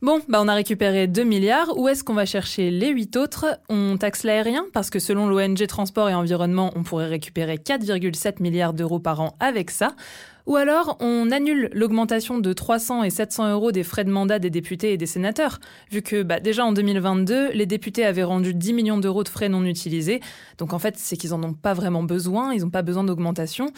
Bon, 0.00 0.20
bah 0.28 0.40
on 0.42 0.48
a 0.48 0.54
récupéré 0.54 1.06
2 1.06 1.22
milliards. 1.24 1.78
Où 1.78 1.88
est-ce 1.88 2.04
qu'on 2.04 2.12
va 2.12 2.26
chercher 2.26 2.70
les 2.70 2.90
8 2.90 3.16
autres? 3.16 3.58
On 3.70 3.96
taxe 3.98 4.22
l'aérien? 4.22 4.64
Parce 4.74 4.90
que 4.90 4.98
selon 4.98 5.28
l'ONG 5.28 5.66
Transport 5.66 6.10
et 6.10 6.14
Environnement, 6.14 6.72
on 6.76 6.82
pourrait 6.82 7.08
récupérer 7.08 7.56
4,7 7.56 8.42
milliards 8.42 8.74
d'euros 8.74 8.98
par 8.98 9.20
an 9.20 9.33
avec 9.40 9.70
ça. 9.70 9.94
Ou 10.46 10.56
alors, 10.56 10.98
on 11.00 11.30
annule 11.30 11.70
l'augmentation 11.72 12.38
de 12.38 12.52
300 12.52 13.02
et 13.04 13.10
700 13.10 13.52
euros 13.52 13.72
des 13.72 13.82
frais 13.82 14.04
de 14.04 14.10
mandat 14.10 14.38
des 14.38 14.50
députés 14.50 14.92
et 14.92 14.98
des 14.98 15.06
sénateurs, 15.06 15.58
vu 15.90 16.02
que 16.02 16.22
bah, 16.22 16.38
déjà 16.38 16.66
en 16.66 16.72
2022, 16.72 17.52
les 17.52 17.66
députés 17.66 18.04
avaient 18.04 18.24
rendu 18.24 18.52
10 18.52 18.72
millions 18.74 18.98
d'euros 18.98 19.24
de 19.24 19.28
frais 19.28 19.48
non 19.48 19.64
utilisés. 19.64 20.20
Donc 20.58 20.74
en 20.74 20.78
fait, 20.78 20.96
c'est 20.98 21.16
qu'ils 21.16 21.32
en 21.32 21.42
ont 21.42 21.54
pas 21.54 21.72
vraiment 21.72 22.02
besoin, 22.02 22.52
ils 22.52 22.60
n'ont 22.60 22.70
pas 22.70 22.82
besoin 22.82 23.04
d'augmentation. 23.04 23.70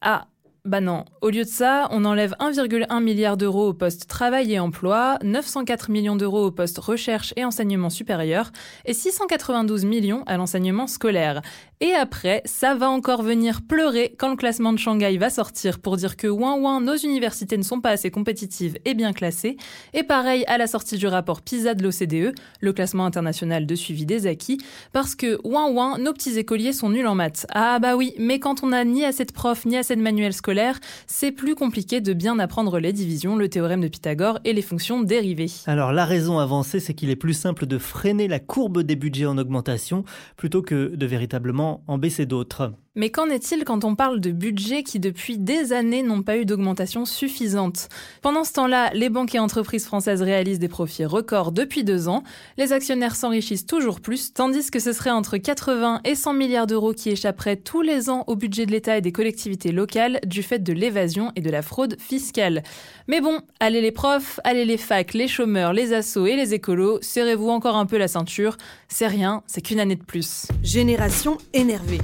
Ah, 0.00 0.28
bah 0.64 0.80
non, 0.80 1.04
au 1.22 1.30
lieu 1.30 1.44
de 1.44 1.48
ça, 1.48 1.88
on 1.92 2.04
enlève 2.04 2.34
1,1 2.40 3.02
milliard 3.02 3.36
d'euros 3.36 3.68
au 3.68 3.74
poste 3.74 4.06
travail 4.06 4.52
et 4.52 4.58
emploi, 4.58 5.18
904 5.22 5.90
millions 5.90 6.16
d'euros 6.16 6.44
au 6.46 6.50
poste 6.50 6.78
recherche 6.78 7.32
et 7.36 7.44
enseignement 7.44 7.90
supérieur, 7.90 8.50
et 8.84 8.92
692 8.92 9.84
millions 9.84 10.24
à 10.26 10.36
l'enseignement 10.36 10.86
scolaire. 10.86 11.42
Et 11.80 11.92
après, 11.92 12.42
ça 12.44 12.74
va 12.74 12.90
encore 12.90 13.22
venir 13.22 13.62
pleurer 13.62 14.12
quand 14.18 14.30
le 14.30 14.34
classement 14.34 14.72
de 14.72 14.80
Shanghai 14.80 15.16
va 15.16 15.30
sortir 15.30 15.78
pour 15.78 15.96
dire 15.96 16.16
que 16.16 16.26
ouin 16.26 16.56
ouin, 16.56 16.80
nos 16.80 16.96
universités 16.96 17.56
ne 17.56 17.62
sont 17.62 17.80
pas 17.80 17.90
assez 17.90 18.10
compétitives 18.10 18.78
et 18.84 18.94
bien 18.94 19.12
classées. 19.12 19.56
Et 19.94 20.02
pareil 20.02 20.44
à 20.48 20.58
la 20.58 20.66
sortie 20.66 20.96
du 20.96 21.06
rapport 21.06 21.40
PISA 21.40 21.74
de 21.74 21.84
l'OCDE, 21.84 22.34
le 22.60 22.72
classement 22.72 23.06
international 23.06 23.64
de 23.64 23.74
suivi 23.76 24.06
des 24.06 24.26
acquis, 24.26 24.58
parce 24.92 25.14
que 25.14 25.38
ouin 25.44 25.70
ouin, 25.70 25.98
nos 25.98 26.12
petits 26.12 26.36
écoliers 26.36 26.72
sont 26.72 26.90
nuls 26.90 27.06
en 27.06 27.14
maths. 27.14 27.46
Ah 27.50 27.78
bah 27.78 27.94
oui, 27.94 28.12
mais 28.18 28.40
quand 28.40 28.64
on 28.64 28.72
a 28.72 28.82
ni 28.82 29.04
assez 29.04 29.24
de 29.24 29.32
profs 29.32 29.64
ni 29.64 29.76
assez 29.76 29.94
de 29.94 30.02
manuels 30.02 30.34
scolaires, 30.34 30.80
c'est 31.06 31.30
plus 31.30 31.54
compliqué 31.54 32.00
de 32.00 32.12
bien 32.12 32.40
apprendre 32.40 32.80
les 32.80 32.92
divisions, 32.92 33.36
le 33.36 33.48
théorème 33.48 33.82
de 33.82 33.88
Pythagore 33.88 34.40
et 34.44 34.52
les 34.52 34.62
fonctions 34.62 35.00
dérivées. 35.00 35.52
Alors 35.66 35.92
la 35.92 36.06
raison 36.06 36.40
avancée, 36.40 36.80
c'est 36.80 36.94
qu'il 36.94 37.10
est 37.10 37.16
plus 37.16 37.34
simple 37.34 37.66
de 37.66 37.78
freiner 37.78 38.26
la 38.26 38.40
courbe 38.40 38.82
des 38.82 38.96
budgets 38.96 39.26
en 39.26 39.38
augmentation 39.38 40.02
plutôt 40.36 40.62
que 40.62 40.96
de 40.96 41.06
véritablement 41.06 41.67
en 41.86 41.98
baisser 41.98 42.26
d'autres. 42.26 42.72
Mais 42.98 43.10
qu'en 43.10 43.30
est-il 43.30 43.64
quand 43.64 43.84
on 43.84 43.94
parle 43.94 44.18
de 44.18 44.32
budgets 44.32 44.82
qui 44.82 44.98
depuis 44.98 45.38
des 45.38 45.72
années 45.72 46.02
n'ont 46.02 46.22
pas 46.22 46.36
eu 46.36 46.44
d'augmentation 46.44 47.04
suffisante? 47.04 47.88
Pendant 48.22 48.42
ce 48.42 48.52
temps-là, 48.54 48.90
les 48.92 49.08
banques 49.08 49.36
et 49.36 49.38
entreprises 49.38 49.86
françaises 49.86 50.20
réalisent 50.20 50.58
des 50.58 50.66
profits 50.66 51.04
records 51.04 51.52
depuis 51.52 51.84
deux 51.84 52.08
ans, 52.08 52.24
les 52.56 52.72
actionnaires 52.72 53.14
s'enrichissent 53.14 53.66
toujours 53.66 54.00
plus, 54.00 54.32
tandis 54.34 54.72
que 54.72 54.80
ce 54.80 54.92
serait 54.92 55.12
entre 55.12 55.36
80 55.36 56.00
et 56.04 56.16
100 56.16 56.34
milliards 56.34 56.66
d'euros 56.66 56.92
qui 56.92 57.10
échapperaient 57.10 57.54
tous 57.54 57.82
les 57.82 58.10
ans 58.10 58.24
au 58.26 58.34
budget 58.34 58.66
de 58.66 58.72
l'État 58.72 58.98
et 58.98 59.00
des 59.00 59.12
collectivités 59.12 59.70
locales 59.70 60.18
du 60.26 60.42
fait 60.42 60.58
de 60.58 60.72
l'évasion 60.72 61.30
et 61.36 61.40
de 61.40 61.50
la 61.50 61.62
fraude 61.62 61.94
fiscale. 62.00 62.64
Mais 63.06 63.20
bon, 63.20 63.38
allez 63.60 63.80
les 63.80 63.92
profs, 63.92 64.40
allez 64.42 64.64
les 64.64 64.76
facs, 64.76 65.14
les 65.14 65.28
chômeurs, 65.28 65.72
les 65.72 65.92
assos 65.92 66.26
et 66.26 66.34
les 66.34 66.52
écolos, 66.52 66.98
serrez-vous 67.00 67.50
encore 67.50 67.76
un 67.76 67.86
peu 67.86 67.96
la 67.96 68.08
ceinture, 68.08 68.56
c'est 68.88 69.06
rien, 69.06 69.44
c'est 69.46 69.60
qu'une 69.60 69.78
année 69.78 69.94
de 69.94 70.02
plus. 70.02 70.48
Génération 70.64 71.38
énervée. 71.52 72.00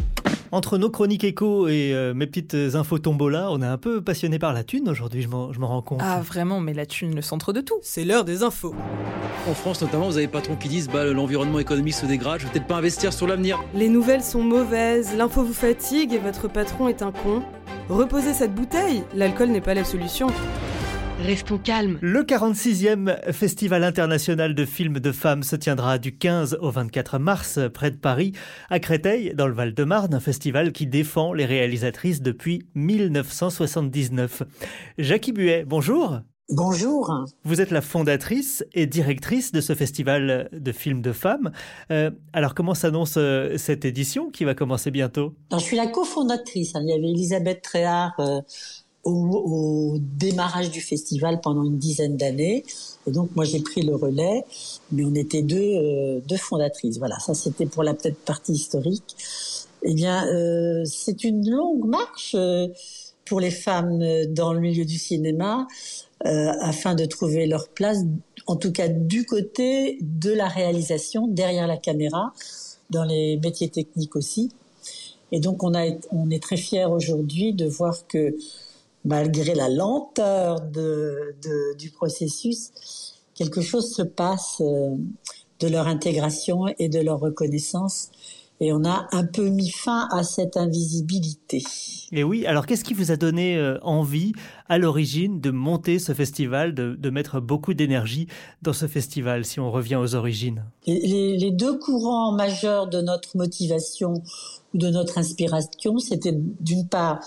Entre 0.55 0.79
nos 0.79 0.89
chroniques 0.89 1.25
écho 1.25 1.67
et 1.67 1.93
euh, 1.93 2.15
mes 2.15 2.29
petites 2.29 2.55
infos 2.77 3.01
tombola, 3.01 3.49
on 3.51 3.61
est 3.61 3.67
un 3.67 3.77
peu 3.77 4.01
passionné 4.01 4.39
par 4.39 4.53
la 4.53 4.63
thune 4.63 4.89
aujourd'hui, 4.89 5.21
je 5.21 5.29
m'en 5.29 5.67
rends 5.67 5.83
compte. 5.83 5.99
Ah 6.01 6.21
vraiment, 6.21 6.61
mais 6.61 6.73
la 6.75 6.87
thune, 6.87 7.13
le 7.13 7.23
centre 7.23 7.53
de 7.53 7.61
tout. 7.61 7.75
C'est 7.83 8.05
l'heure 8.05 8.25
des 8.25 8.45
infos. 8.45 8.73
En 9.51 9.55
France 9.55 9.83
notamment, 9.83 10.07
vous 10.07 10.17
avez 10.17 10.27
des 10.27 10.33
patrons 10.33 10.55
qui 10.55 10.69
disent 10.69 10.89
bah, 10.89 11.07
l'environnement 11.07 11.59
économique 11.59 11.95
se 11.95 12.07
dégrade, 12.07 12.39
je 12.39 12.47
vais 12.47 12.53
peut-être 12.53 12.69
pas 12.69 12.77
investir 12.77 13.13
sur 13.13 13.27
l'avenir. 13.27 13.61
Les 13.75 13.89
nouvelles 13.89 14.23
sont 14.23 14.43
mauvaises, 14.43 15.17
l'info 15.17 15.43
vous 15.43 15.53
fatigue 15.53 16.13
et 16.13 16.19
votre 16.19 16.47
patron 16.47 16.87
est 16.87 17.03
un 17.03 17.11
con. 17.11 17.43
Reposez 17.89 18.33
cette 18.33 18.55
bouteille, 18.55 19.03
l'alcool 19.13 19.49
n'est 19.49 19.61
pas 19.61 19.75
la 19.75 19.83
solution. 19.83 20.29
Restons 21.21 21.59
calmes. 21.59 21.99
Le 22.03 22.23
46e 22.23 23.33
Festival 23.33 23.85
international 23.85 24.55
de 24.55 24.65
films 24.65 24.99
de 24.99 25.13
femmes 25.13 25.43
se 25.43 25.57
tiendra 25.57 25.99
du 25.99 26.17
15 26.17 26.59
au 26.61 26.71
24 26.71 27.19
mars 27.19 27.59
près 27.73 27.91
de 27.91 27.97
Paris, 27.97 28.33
à 28.69 28.81
Créteil, 28.81 29.33
dans 29.35 29.47
le 29.47 29.55
Val-de-Marne, 29.55 30.15
un 30.15 30.21
festival 30.21 30.73
qui 30.73 30.87
défend 30.87 31.33
les 31.33 31.45
réalisatrices 31.47 32.21
depuis 32.21 32.67
1979. 32.75 34.43
Jackie 34.99 35.33
Buet, 35.33 35.65
bonjour. 35.65 36.21
Bonjour. 36.51 37.25
Vous 37.45 37.63
êtes 37.63 37.71
la 37.71 37.81
fondatrice 37.81 38.67
et 38.75 38.87
directrice 38.87 39.51
de 39.51 39.63
ce 39.63 39.75
festival 39.75 40.51
de 40.53 40.73
films 40.73 41.01
de 41.01 41.13
femmes. 41.13 41.53
Euh, 41.91 42.11
alors 42.35 42.55
comment 42.55 42.75
s'annonce 42.75 43.15
euh, 43.17 43.57
cette 43.57 43.87
édition 43.87 44.31
qui 44.31 44.45
va 44.45 44.55
commencer 44.55 44.91
bientôt? 44.91 45.35
Je 45.53 45.59
suis 45.59 45.77
la 45.77 45.87
cofondatrice. 45.87 46.75
Hein. 46.75 46.81
Il 46.83 46.91
y 46.91 46.93
avait 46.93 47.09
Elisabeth 47.09 47.63
Tréhard 47.63 48.13
euh, 48.19 48.43
au, 49.05 49.99
démarrage 50.01 50.71
du 50.71 50.81
festival 50.81 51.41
pendant 51.41 51.65
une 51.65 51.79
dizaine 51.79 52.17
d'années. 52.17 52.65
Et 53.07 53.11
donc 53.11 53.31
moi 53.37 53.45
j'ai 53.45 53.61
pris 53.61 53.83
le 53.83 53.95
relais, 53.95 54.45
mais 54.93 55.05
on 55.05 55.15
était 55.15 55.43
deux, 55.43 56.21
deux 56.27 56.37
fondatrices. 56.37 56.99
Voilà, 56.99 57.19
ça 57.19 57.35
c'était 57.35 57.67
pour 57.67 57.83
la 57.83 57.95
peut-être 57.95 58.19
partie 58.19 58.53
historique. 58.53 59.17
Eh 59.83 59.93
bien, 59.93 60.27
c'est 60.87 61.25
une 61.25 61.49
longue 61.51 61.87
marche 61.87 62.35
pour 63.27 63.41
les 63.41 63.51
femmes 63.51 64.03
dans 64.31 64.55
le 64.55 64.61
milieu 64.61 64.85
du 64.85 64.99
cinéma. 64.99 65.67
Euh, 66.27 66.53
afin 66.61 66.95
de 66.95 67.05
trouver 67.05 67.47
leur 67.47 67.69
place, 67.69 67.99
en 68.47 68.57
tout 68.57 68.73
cas 68.73 68.89
du 68.89 69.27
côté 69.27 69.99
de 70.01 70.33
la 70.33 70.49
réalisation, 70.49 71.27
derrière 71.27 71.67
la 71.67 71.77
caméra, 71.77 72.33
dans 72.89 73.05
les 73.05 73.37
métiers 73.37 73.69
techniques 73.69 74.17
aussi. 74.17 74.51
Et 75.33 75.41
donc 75.41 75.63
on, 75.63 75.75
a, 75.75 75.85
on 76.13 76.31
est 76.31 76.43
très 76.43 76.57
fiers 76.57 76.87
aujourd'hui 76.87 77.53
de 77.53 77.67
voir 77.67 78.07
que 78.07 78.35
malgré 79.05 79.55
la 79.55 79.69
lenteur 79.69 80.61
de, 80.61 81.35
de, 81.43 81.77
du 81.77 81.91
processus, 81.91 82.71
quelque 83.35 83.61
chose 83.61 83.93
se 83.93 84.03
passe 84.03 84.61
euh, 84.61 84.97
de 85.61 85.69
leur 85.69 85.87
intégration 85.87 86.67
et 86.79 86.89
de 86.89 87.01
leur 87.01 87.21
reconnaissance 87.21 88.11
et 88.61 88.73
on 88.73 88.85
a 88.85 89.07
un 89.13 89.25
peu 89.25 89.49
mis 89.49 89.71
fin 89.71 90.09
à 90.11 90.23
cette 90.23 90.57
invisibilité. 90.57 91.63
Et 92.13 92.23
oui, 92.23 92.47
alors 92.47 92.67
qu'est-ce 92.67 92.85
qui 92.85 92.95
vous 92.95 93.11
a 93.11 93.17
donné 93.17 93.57
euh, 93.57 93.79
envie 93.83 94.33
à 94.69 94.79
l'origine 94.79 95.41
de 95.41 95.51
monter 95.51 95.99
ce 95.99 96.15
festival, 96.15 96.75
de, 96.75 97.11
mettre 97.11 97.41
beaucoup 97.41 97.75
d'énergie 97.75 98.29
dans 98.63 98.73
ce 98.73 98.87
festival, 98.87 99.45
si 99.45 99.61
on 99.61 99.71
revient 99.71 99.97
aux 99.97 100.15
origines? 100.15 100.65
Les, 100.87 101.51
deux 101.51 101.79
courants 101.79 102.33
majeurs 102.33 102.87
de 102.87 103.01
notre 103.01 103.37
motivation 103.37 104.15
ou 104.73 104.79
de 104.79 104.89
notre 104.89 105.19
inspiration, 105.19 105.99
c'était 105.99 106.35
d'une 106.35 106.89
part 106.89 107.21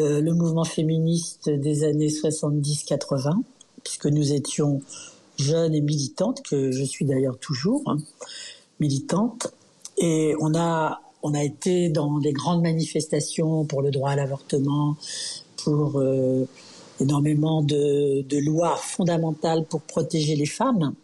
euh, 0.00 0.20
le 0.20 0.32
mouvement 0.34 0.64
féministe 0.64 1.48
des 1.50 1.84
années 1.84 2.08
70-80, 2.08 3.42
puisque 3.84 4.06
nous 4.06 4.32
étions 4.32 4.80
jeunes 5.38 5.74
et 5.74 5.80
militantes, 5.80 6.42
que 6.42 6.72
je 6.72 6.84
suis 6.84 7.04
d'ailleurs 7.04 7.38
toujours 7.38 7.82
hein, 7.86 7.98
militante, 8.78 9.48
et 9.98 10.34
on 10.40 10.54
a, 10.54 11.00
on 11.22 11.34
a 11.34 11.42
été 11.42 11.88
dans 11.88 12.18
les 12.18 12.32
grandes 12.32 12.62
manifestations 12.62 13.64
pour 13.64 13.82
le 13.82 13.90
droit 13.90 14.10
à 14.10 14.16
l'avortement, 14.16 14.96
pour 15.64 15.98
euh, 15.98 16.46
énormément 17.00 17.62
de, 17.62 18.40
lois 18.40 18.76
fondamentales 18.76 19.64
pour 19.66 19.82
protéger 19.82 20.36
les 20.36 20.46
femmes 20.46 20.94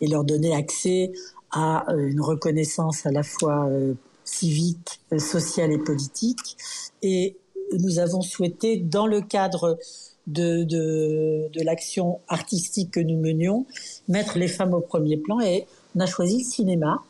et 0.00 0.08
leur 0.08 0.24
donner 0.24 0.54
accès 0.54 1.12
à 1.50 1.90
euh, 1.92 2.08
une 2.08 2.20
reconnaissance 2.20 3.06
à 3.06 3.12
la 3.12 3.22
fois 3.22 3.68
civique, 4.24 5.00
sociale 5.18 5.72
et 5.72 5.78
politique. 5.78 6.56
Et 7.02 7.36
nous 7.78 7.98
avons 7.98 8.22
souhaité, 8.22 8.76
dans 8.76 9.06
le 9.06 9.20
cadre 9.20 9.78
de, 10.26 10.64
de, 10.64 11.48
de 11.52 11.62
l'action 11.62 12.20
artistique 12.28 12.92
que 12.92 13.00
nous 13.00 13.18
menions, 13.18 13.66
mettre 14.08 14.38
les 14.38 14.48
femmes 14.48 14.74
au 14.74 14.80
premier 14.80 15.16
plan 15.16 15.40
et 15.40 15.66
on 15.96 16.00
a 16.00 16.06
choisi 16.06 16.38
le 16.38 16.44
cinéma 16.44 17.02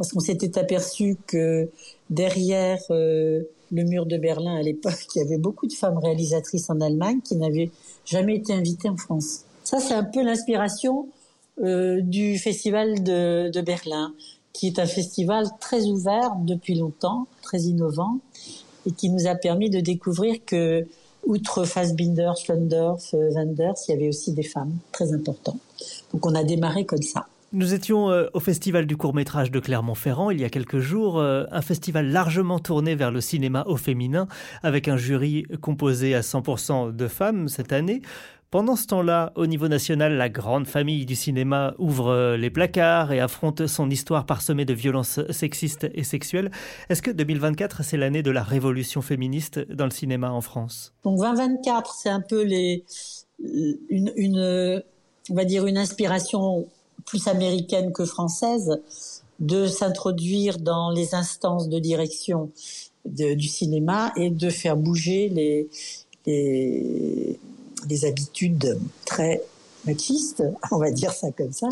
parce 0.00 0.12
qu'on 0.12 0.20
s'était 0.20 0.58
aperçu 0.58 1.18
que 1.26 1.68
derrière 2.08 2.80
euh, 2.90 3.42
le 3.70 3.84
mur 3.84 4.06
de 4.06 4.16
Berlin 4.16 4.56
à 4.56 4.62
l'époque, 4.62 5.06
il 5.14 5.18
y 5.18 5.22
avait 5.22 5.36
beaucoup 5.36 5.66
de 5.66 5.74
femmes 5.74 5.98
réalisatrices 5.98 6.70
en 6.70 6.80
Allemagne 6.80 7.20
qui 7.22 7.36
n'avaient 7.36 7.70
jamais 8.04 8.36
été 8.36 8.52
invitées 8.52 8.88
en 8.88 8.96
France. 8.96 9.44
Ça, 9.62 9.78
c'est 9.78 9.94
un 9.94 10.04
peu 10.04 10.22
l'inspiration 10.22 11.08
euh, 11.60 12.00
du 12.00 12.38
festival 12.38 13.04
de, 13.04 13.50
de, 13.50 13.60
Berlin, 13.60 14.14
qui 14.54 14.68
est 14.68 14.78
un 14.78 14.86
festival 14.86 15.44
très 15.60 15.84
ouvert 15.84 16.34
depuis 16.40 16.76
longtemps, 16.76 17.26
très 17.42 17.60
innovant, 17.60 18.20
et 18.86 18.92
qui 18.92 19.10
nous 19.10 19.26
a 19.26 19.34
permis 19.34 19.70
de 19.70 19.80
découvrir 19.80 20.36
que, 20.44 20.86
outre 21.26 21.64
Fassbinder, 21.64 22.32
Schlondorf, 22.42 23.12
Wenders, 23.12 23.74
il 23.88 23.90
y 23.92 23.94
avait 23.94 24.08
aussi 24.08 24.32
des 24.32 24.42
femmes 24.42 24.76
très 24.92 25.12
importantes. 25.12 25.60
Donc 26.12 26.26
on 26.26 26.34
a 26.34 26.44
démarré 26.44 26.84
comme 26.84 27.02
ça. 27.02 27.26
Nous 27.52 27.74
étions 27.74 28.10
euh, 28.10 28.28
au 28.32 28.38
Festival 28.38 28.86
du 28.86 28.96
court 28.96 29.12
métrage 29.12 29.50
de 29.50 29.58
Clermont-Ferrand 29.58 30.30
il 30.30 30.40
y 30.40 30.44
a 30.44 30.50
quelques 30.50 30.78
jours, 30.78 31.18
euh, 31.18 31.46
un 31.50 31.62
festival 31.62 32.06
largement 32.06 32.60
tourné 32.60 32.94
vers 32.94 33.10
le 33.10 33.20
cinéma 33.20 33.64
au 33.66 33.76
féminin, 33.76 34.28
avec 34.62 34.86
un 34.86 34.96
jury 34.96 35.46
composé 35.60 36.14
à 36.14 36.20
100% 36.20 36.94
de 36.94 37.08
femmes 37.08 37.48
cette 37.48 37.72
année. 37.72 38.02
Pendant 38.50 38.74
ce 38.74 38.86
temps-là, 38.88 39.32
au 39.36 39.46
niveau 39.46 39.68
national, 39.68 40.14
la 40.14 40.28
grande 40.28 40.66
famille 40.66 41.06
du 41.06 41.14
cinéma 41.14 41.72
ouvre 41.78 42.08
euh, 42.08 42.36
les 42.36 42.50
placards 42.50 43.12
et 43.12 43.20
affronte 43.20 43.68
son 43.68 43.88
histoire 43.88 44.26
parsemée 44.26 44.64
de 44.64 44.74
violences 44.74 45.20
sexistes 45.30 45.86
et 45.94 46.02
sexuelles. 46.02 46.50
Est-ce 46.88 47.00
que 47.00 47.12
2024, 47.12 47.84
c'est 47.84 47.96
l'année 47.96 48.24
de 48.24 48.30
la 48.32 48.42
révolution 48.42 49.02
féministe 49.02 49.60
dans 49.72 49.84
le 49.84 49.92
cinéma 49.92 50.32
en 50.32 50.40
France? 50.40 50.92
Donc 51.04 51.20
2024, 51.20 51.94
c'est 51.94 52.08
un 52.08 52.20
peu 52.20 52.44
une, 53.88 54.82
on 55.30 55.34
va 55.34 55.44
dire 55.44 55.64
une 55.66 55.78
inspiration 55.78 56.66
plus 57.06 57.28
américaine 57.28 57.92
que 57.92 58.04
française, 58.04 58.80
de 59.38 59.68
s'introduire 59.68 60.58
dans 60.58 60.90
les 60.90 61.14
instances 61.14 61.68
de 61.68 61.78
direction 61.78 62.50
du 63.04 63.48
cinéma 63.48 64.12
et 64.16 64.28
de 64.30 64.50
faire 64.50 64.76
bouger 64.76 65.28
les, 65.28 65.68
habitudes 68.04 68.78
très 69.04 69.42
machistes, 69.86 70.42
on 70.70 70.78
va 70.78 70.90
dire 70.90 71.12
ça 71.12 71.30
comme 71.32 71.52
ça. 71.52 71.68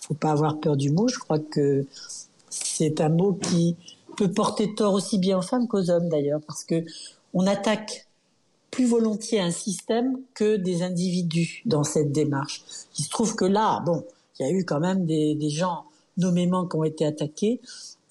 Faut 0.00 0.14
pas 0.14 0.30
avoir 0.30 0.58
peur 0.60 0.76
du 0.76 0.90
mot. 0.90 1.08
Je 1.08 1.18
crois 1.18 1.38
que 1.38 1.86
c'est 2.50 3.00
un 3.00 3.08
mot 3.08 3.32
qui 3.34 3.76
peut 4.16 4.30
porter 4.30 4.74
tort 4.74 4.94
aussi 4.94 5.18
bien 5.18 5.38
aux 5.38 5.42
femmes 5.42 5.68
qu'aux 5.68 5.90
hommes 5.90 6.08
d'ailleurs, 6.08 6.40
parce 6.46 6.64
que 6.64 6.84
on 7.34 7.46
attaque 7.46 8.06
plus 8.70 8.86
volontiers 8.86 9.40
un 9.40 9.50
système 9.50 10.18
que 10.34 10.56
des 10.56 10.82
individus 10.82 11.62
dans 11.64 11.84
cette 11.84 12.12
démarche. 12.12 12.62
Il 12.98 13.04
se 13.04 13.10
trouve 13.10 13.34
que 13.34 13.44
là, 13.44 13.80
bon, 13.84 14.04
il 14.38 14.46
y 14.46 14.48
a 14.48 14.52
eu 14.52 14.64
quand 14.64 14.80
même 14.80 15.06
des, 15.06 15.34
des 15.34 15.50
gens 15.50 15.84
nommément 16.16 16.66
qui 16.66 16.76
ont 16.76 16.84
été 16.84 17.04
attaqués. 17.06 17.60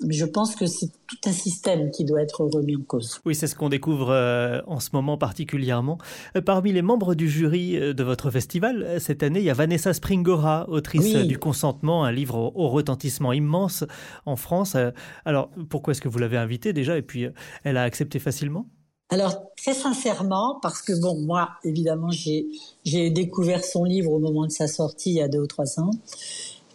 Je 0.02 0.26
pense 0.26 0.56
que 0.56 0.66
c'est 0.66 0.90
tout 1.08 1.18
un 1.26 1.32
système 1.32 1.90
qui 1.90 2.04
doit 2.04 2.22
être 2.22 2.44
remis 2.44 2.76
en 2.76 2.82
cause. 2.82 3.22
Oui, 3.26 3.34
c'est 3.34 3.48
ce 3.48 3.56
qu'on 3.56 3.70
découvre 3.70 4.10
euh, 4.10 4.62
en 4.68 4.80
ce 4.80 4.90
moment 4.92 5.18
particulièrement. 5.18 5.98
Euh, 6.36 6.42
parmi 6.42 6.74
les 6.74 6.82
membres 6.82 7.16
du 7.16 7.30
jury 7.30 7.78
euh, 7.78 7.94
de 7.94 8.04
votre 8.04 8.30
festival, 8.30 9.00
cette 9.00 9.24
année, 9.24 9.40
il 9.40 9.46
y 9.46 9.50
a 9.50 9.54
Vanessa 9.54 9.94
Springora, 9.94 10.68
autrice 10.70 11.16
du 11.16 11.38
Consentement, 11.38 12.04
un 12.04 12.12
livre 12.12 12.36
au, 12.36 12.52
au, 12.66 12.70
retentissement 12.70 13.32
immense 13.32 13.86
en 14.26 14.36
France. 14.36 14.76
alors, 15.24 15.50
pourquoi 15.70 15.92
est-ce 15.92 16.02
que 16.02 16.10
vous 16.10 16.20
l'avez 16.20 16.38
invitée 16.38 16.74
déjà 16.74 16.98
Et 16.98 17.02
puis, 17.02 17.28
elle 17.64 17.78
a 17.78 17.84
accepté 17.84 18.20
facilement? 18.20 18.68
Alors 19.10 19.52
très 19.56 19.76
sincèrement, 19.76 20.58
parce 20.62 20.82
que 20.82 21.00
bon, 21.00 21.22
moi 21.22 21.52
évidemment 21.64 22.10
j'ai 22.10 22.48
j'ai 22.84 23.12
découvert 23.12 23.64
son 23.64 23.84
livre 23.84 24.12
au 24.12 24.20
moment 24.20 24.48
de 24.48 24.52
sa 24.52 24.68
sortie 24.68 25.12
il 25.12 25.16
y 25.18 25.22
a 25.22 25.28
deux 25.28 25.42
ou 25.42 25.48
trois 25.48 25.80
ans. 25.80 25.92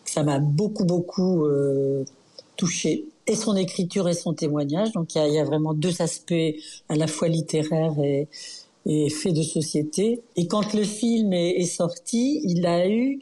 Ça 0.04 0.22
m'a 0.22 0.38
beaucoup 0.38 0.84
beaucoup 0.84 1.44
euh, 1.44 2.04
touché 2.60 3.06
et 3.26 3.34
son 3.34 3.56
écriture 3.56 4.08
et 4.08 4.14
son 4.14 4.34
témoignage. 4.34 4.92
Donc 4.92 5.14
il 5.14 5.32
y 5.32 5.38
a, 5.38 5.44
vraiment 5.44 5.74
deux 5.74 6.02
aspects 6.02 6.54
à 6.88 6.94
la 6.94 7.06
fois 7.06 7.28
littéraires 7.28 7.98
et 8.02 8.28
et 8.86 9.10
fait 9.10 9.32
de 9.32 9.42
société. 9.42 10.22
Et 10.36 10.46
quand 10.46 10.72
le 10.72 10.84
film 10.84 11.34
est 11.34 11.66
sorti, 11.66 12.40
il 12.44 12.64
a 12.64 12.88
eu 12.88 13.20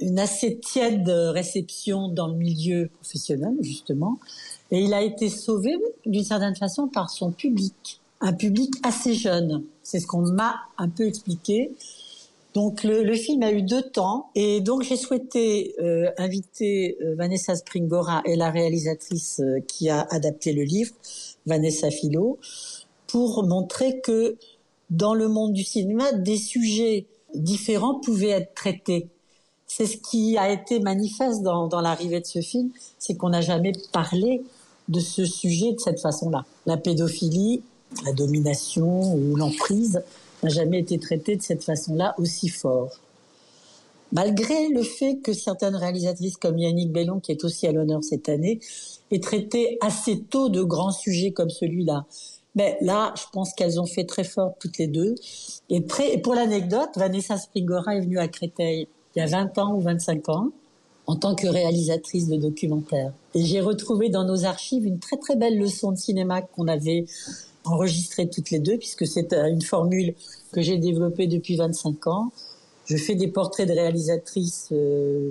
une 0.00 0.20
assez 0.20 0.58
tiède 0.58 1.08
réception 1.08 2.06
dans 2.06 2.28
le 2.28 2.36
milieu 2.36 2.88
professionnel 3.00 3.56
justement, 3.60 4.18
et 4.70 4.80
il 4.80 4.94
a 4.94 5.02
été 5.02 5.28
sauvé 5.28 5.76
d'une 6.06 6.22
certaine 6.22 6.54
façon 6.54 6.86
par 6.86 7.10
son 7.10 7.32
public 7.32 8.00
un 8.20 8.32
public 8.32 8.74
assez 8.82 9.14
jeune. 9.14 9.64
C'est 9.82 10.00
ce 10.00 10.06
qu'on 10.06 10.22
m'a 10.32 10.60
un 10.78 10.88
peu 10.88 11.06
expliqué. 11.06 11.72
Donc 12.54 12.82
le, 12.82 13.04
le, 13.04 13.14
film 13.14 13.42
a 13.44 13.52
eu 13.52 13.62
deux 13.62 13.82
temps 13.82 14.30
et 14.34 14.60
donc 14.60 14.82
j'ai 14.82 14.96
souhaité 14.96 15.76
euh, 15.80 16.10
inviter 16.18 16.96
euh, 17.00 17.14
Vanessa 17.14 17.54
Springora 17.54 18.22
et 18.24 18.34
la 18.34 18.50
réalisatrice 18.50 19.38
euh, 19.38 19.60
qui 19.60 19.88
a 19.88 20.00
adapté 20.10 20.52
le 20.52 20.64
livre 20.64 20.92
Vanessa 21.46 21.90
Philo, 21.90 22.38
pour 23.06 23.44
montrer 23.44 24.00
que 24.00 24.36
dans 24.90 25.14
le 25.14 25.28
monde 25.28 25.52
du 25.52 25.62
cinéma, 25.62 26.12
des 26.12 26.36
sujets 26.36 27.06
différents 27.34 27.94
pouvaient 28.00 28.30
être 28.30 28.54
traités. 28.54 29.08
C'est 29.66 29.86
ce 29.86 29.96
qui 29.96 30.36
a 30.36 30.50
été 30.50 30.80
manifeste 30.80 31.42
dans, 31.42 31.68
dans 31.68 31.80
l'arrivée 31.80 32.20
de 32.20 32.26
ce 32.26 32.40
film, 32.40 32.70
c'est 32.98 33.16
qu'on 33.16 33.30
n'a 33.30 33.40
jamais 33.40 33.72
parlé 33.92 34.42
de 34.88 34.98
ce 34.98 35.24
sujet 35.24 35.72
de 35.72 35.78
cette 35.78 36.00
façon-là. 36.00 36.44
La 36.66 36.76
pédophilie, 36.76 37.62
la 38.04 38.12
domination 38.12 39.14
ou 39.14 39.36
l'emprise 39.36 40.02
n'a 40.42 40.48
jamais 40.48 40.80
été 40.80 40.98
traitée 40.98 41.36
de 41.36 41.42
cette 41.42 41.64
façon-là 41.64 42.14
aussi 42.18 42.48
fort. 42.48 42.90
Malgré 44.12 44.68
le 44.68 44.82
fait 44.82 45.18
que 45.18 45.32
certaines 45.32 45.76
réalisatrices 45.76 46.36
comme 46.36 46.58
Yannick 46.58 46.90
Bellon, 46.92 47.20
qui 47.20 47.30
est 47.30 47.44
aussi 47.44 47.66
à 47.66 47.72
l'honneur 47.72 48.02
cette 48.02 48.28
année, 48.28 48.58
aient 49.12 49.20
traité 49.20 49.78
assez 49.80 50.20
tôt 50.20 50.48
de 50.48 50.62
grands 50.62 50.90
sujets 50.90 51.30
comme 51.30 51.50
celui-là. 51.50 52.06
Mais 52.56 52.76
là, 52.80 53.14
je 53.16 53.22
pense 53.32 53.54
qu'elles 53.54 53.80
ont 53.80 53.86
fait 53.86 54.04
très 54.04 54.24
fort 54.24 54.54
toutes 54.58 54.78
les 54.78 54.88
deux. 54.88 55.14
Et, 55.68 55.84
très, 55.84 56.18
pour 56.18 56.34
l'anecdote, 56.34 56.90
Vanessa 56.96 57.36
Springora 57.36 57.96
est 57.96 58.00
venue 58.00 58.18
à 58.18 58.26
Créteil 58.26 58.88
il 59.14 59.18
y 59.20 59.22
a 59.22 59.26
20 59.26 59.58
ans 59.58 59.74
ou 59.74 59.80
25 59.80 60.28
ans 60.28 60.48
en 61.06 61.16
tant 61.16 61.34
que 61.34 61.48
réalisatrice 61.48 62.28
de 62.28 62.36
documentaires. 62.36 63.12
Et 63.34 63.44
j'ai 63.44 63.60
retrouvé 63.60 64.10
dans 64.10 64.24
nos 64.24 64.44
archives 64.44 64.86
une 64.86 64.98
très 64.98 65.16
très 65.16 65.34
belle 65.36 65.58
leçon 65.58 65.92
de 65.92 65.96
cinéma 65.96 66.42
qu'on 66.42 66.68
avait 66.68 67.04
enregistrée 67.64 68.28
toutes 68.28 68.50
les 68.50 68.58
deux, 68.58 68.78
puisque 68.78 69.06
c'est 69.06 69.32
euh, 69.32 69.48
une 69.48 69.62
formule 69.62 70.14
que 70.52 70.60
j'ai 70.60 70.78
développée 70.78 71.26
depuis 71.26 71.56
25 71.56 72.06
ans. 72.06 72.32
Je 72.86 72.96
fais 72.96 73.14
des 73.14 73.28
portraits 73.28 73.68
de 73.68 73.72
réalisatrices 73.72 74.68
euh, 74.72 75.30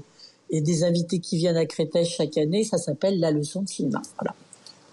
et 0.49 0.61
des 0.61 0.83
invités 0.83 1.19
qui 1.19 1.37
viennent 1.37 1.57
à 1.57 1.65
Créteil 1.65 2.05
chaque 2.05 2.37
année. 2.37 2.63
Ça 2.63 2.77
s'appelle 2.77 3.19
la 3.19 3.31
leçon 3.31 3.63
de 3.63 3.67
cinéma. 3.67 4.01
Voilà. 4.19 4.35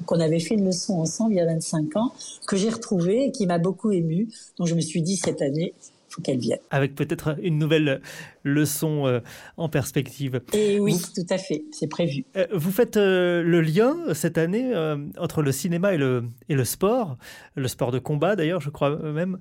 Donc 0.00 0.12
on 0.12 0.20
avait 0.20 0.40
fait 0.40 0.54
une 0.54 0.66
leçon 0.66 0.94
ensemble 0.94 1.32
il 1.32 1.36
y 1.36 1.40
a 1.40 1.46
25 1.46 1.96
ans 1.96 2.12
que 2.46 2.56
j'ai 2.56 2.68
retrouvée 2.68 3.24
et 3.24 3.30
qui 3.32 3.46
m'a 3.46 3.58
beaucoup 3.58 3.92
émue. 3.92 4.28
Donc 4.58 4.66
je 4.66 4.74
me 4.74 4.80
suis 4.80 5.02
dit 5.02 5.16
cette 5.16 5.40
année, 5.40 5.72
faut 6.16 6.22
qu'elle 6.22 6.38
vienne. 6.38 6.58
Avec 6.70 6.94
peut-être 6.94 7.36
une 7.42 7.58
nouvelle 7.58 8.00
leçon 8.42 9.06
euh, 9.06 9.20
en 9.56 9.68
perspective. 9.68 10.40
Et 10.54 10.80
oui, 10.80 10.96
tout 11.14 11.26
à 11.28 11.38
fait, 11.38 11.64
c'est 11.72 11.88
prévu. 11.88 12.24
Euh, 12.36 12.46
vous 12.52 12.70
faites 12.70 12.96
euh, 12.96 13.42
le 13.42 13.60
lien 13.60 13.96
cette 14.14 14.38
année 14.38 14.72
entre 15.18 15.42
le 15.42 15.52
cinéma 15.52 15.94
et 15.94 15.98
le, 15.98 16.24
et 16.48 16.54
le 16.54 16.64
sport, 16.64 17.16
le 17.54 17.68
sport 17.68 17.92
de 17.92 17.98
combat 17.98 18.36
d'ailleurs, 18.36 18.60
je 18.60 18.70
crois 18.70 18.96
même. 18.96 19.38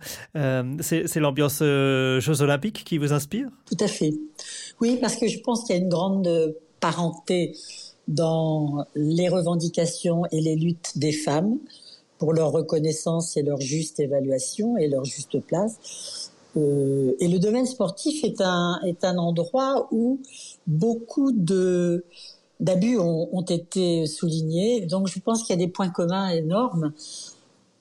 c'est 0.82 1.20
l'ambiance 1.20 1.60
Jeux 1.60 2.42
olympiques 2.42 2.84
qui 2.84 2.98
vous 2.98 3.14
inspire? 3.14 3.48
Tout 3.66 3.78
à 3.80 3.88
fait. 3.88 4.14
Oui, 4.82 4.98
parce 5.00 5.16
que 5.16 5.28
je 5.28 5.40
pense 5.40 5.64
qu'il 5.64 5.76
y 5.76 5.80
a 5.80 5.82
une 5.82 5.90
grande 5.90 6.56
parenté 6.80 7.56
dans 8.08 8.86
les 8.96 9.30
revendications 9.30 10.24
et 10.32 10.42
les 10.42 10.56
luttes 10.56 10.98
des 10.98 11.12
femmes 11.12 11.58
pour 12.18 12.34
leur 12.34 12.52
reconnaissance 12.52 13.38
et 13.38 13.44
leur 13.44 13.60
juste 13.60 14.00
évaluation 14.00 14.78
et 14.78 14.88
leur 14.88 15.06
juste 15.06 15.40
place. 15.40 16.25
Euh, 16.58 17.14
et 17.20 17.28
le 17.28 17.40
domaine 17.40 17.66
sportif 17.66 18.24
est 18.24 18.42
un, 18.42 18.80
est 18.86 19.04
un 19.04 19.18
endroit 19.18 19.88
où 19.92 20.20
beaucoup 20.68 21.32
de 21.32 22.06
d'abus 22.62 22.98
ont, 22.98 23.42
été 23.42 24.08
soulignés. 24.08 24.86
Donc 24.86 25.08
je 25.08 25.20
pense 25.20 25.44
qu'il 25.44 25.50
y 25.60 25.62
a 25.62 25.66
des 25.66 25.72
points 25.72 25.90
communs 25.90 26.30
énormes. 26.30 26.94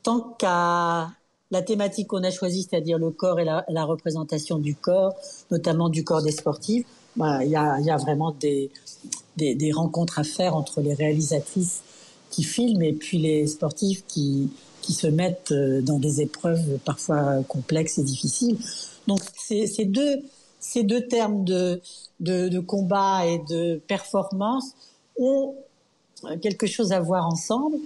Tant 0.02 0.20
qu'à 0.36 1.10
la 1.52 1.62
thématique 1.62 2.08
qu'on 2.08 2.24
a 2.24 2.30
choisie, 2.30 2.66
c'est-à-dire 2.68 2.98
le 2.98 3.10
corps 3.10 3.38
et 3.38 3.44
la, 3.44 3.84
représentation 3.84 4.58
du 4.58 4.74
corps, 4.74 5.14
notamment 5.52 5.88
du 5.88 6.02
corps 6.02 6.22
des 6.22 6.32
sportifs, 6.32 6.86
bah, 7.14 7.44
il 7.44 7.50
y, 7.50 7.56
a, 7.56 7.78
y 7.80 7.90
a 7.90 7.96
vraiment 7.96 8.32
des, 8.32 8.70
des, 9.36 9.72
rencontres 9.72 10.18
à 10.18 10.24
faire 10.24 10.56
entre 10.56 10.80
les 10.80 10.94
réalisatrices 10.94 11.82
qui 12.30 12.42
filment 12.42 12.82
et 12.82 12.92
puis 12.92 13.18
les 13.18 13.46
sportifs 13.46 14.04
qui, 14.08 14.50
qui 14.84 14.92
se 14.92 15.06
mettent 15.06 15.52
euh, 15.52 15.80
dans 15.80 15.98
des 15.98 16.20
épreuves 16.20 16.78
parfois 16.84 17.42
complexes 17.48 17.98
et 17.98 18.02
difficiles. 18.02 18.58
Donc 19.06 19.20
ces, 19.34 19.84
deux, 19.86 20.22
ces 20.60 20.82
deux 20.82 21.06
termes 21.06 21.44
de, 21.44 21.80
de, 22.20 22.60
combat 22.60 23.26
et 23.26 23.40
de 23.48 23.80
performance 23.86 24.74
ont 25.18 25.54
quelque 26.42 26.66
chose 26.66 26.92
à 26.92 27.00
voir 27.00 27.26
ensemble. 27.26 27.76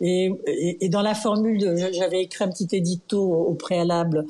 Et, 0.00 0.88
dans 0.88 1.02
la 1.02 1.14
formule, 1.14 1.76
j'avais 1.92 2.22
écrit 2.22 2.44
un 2.44 2.48
petit 2.48 2.68
édito 2.72 3.20
au 3.22 3.54
préalable 3.54 4.26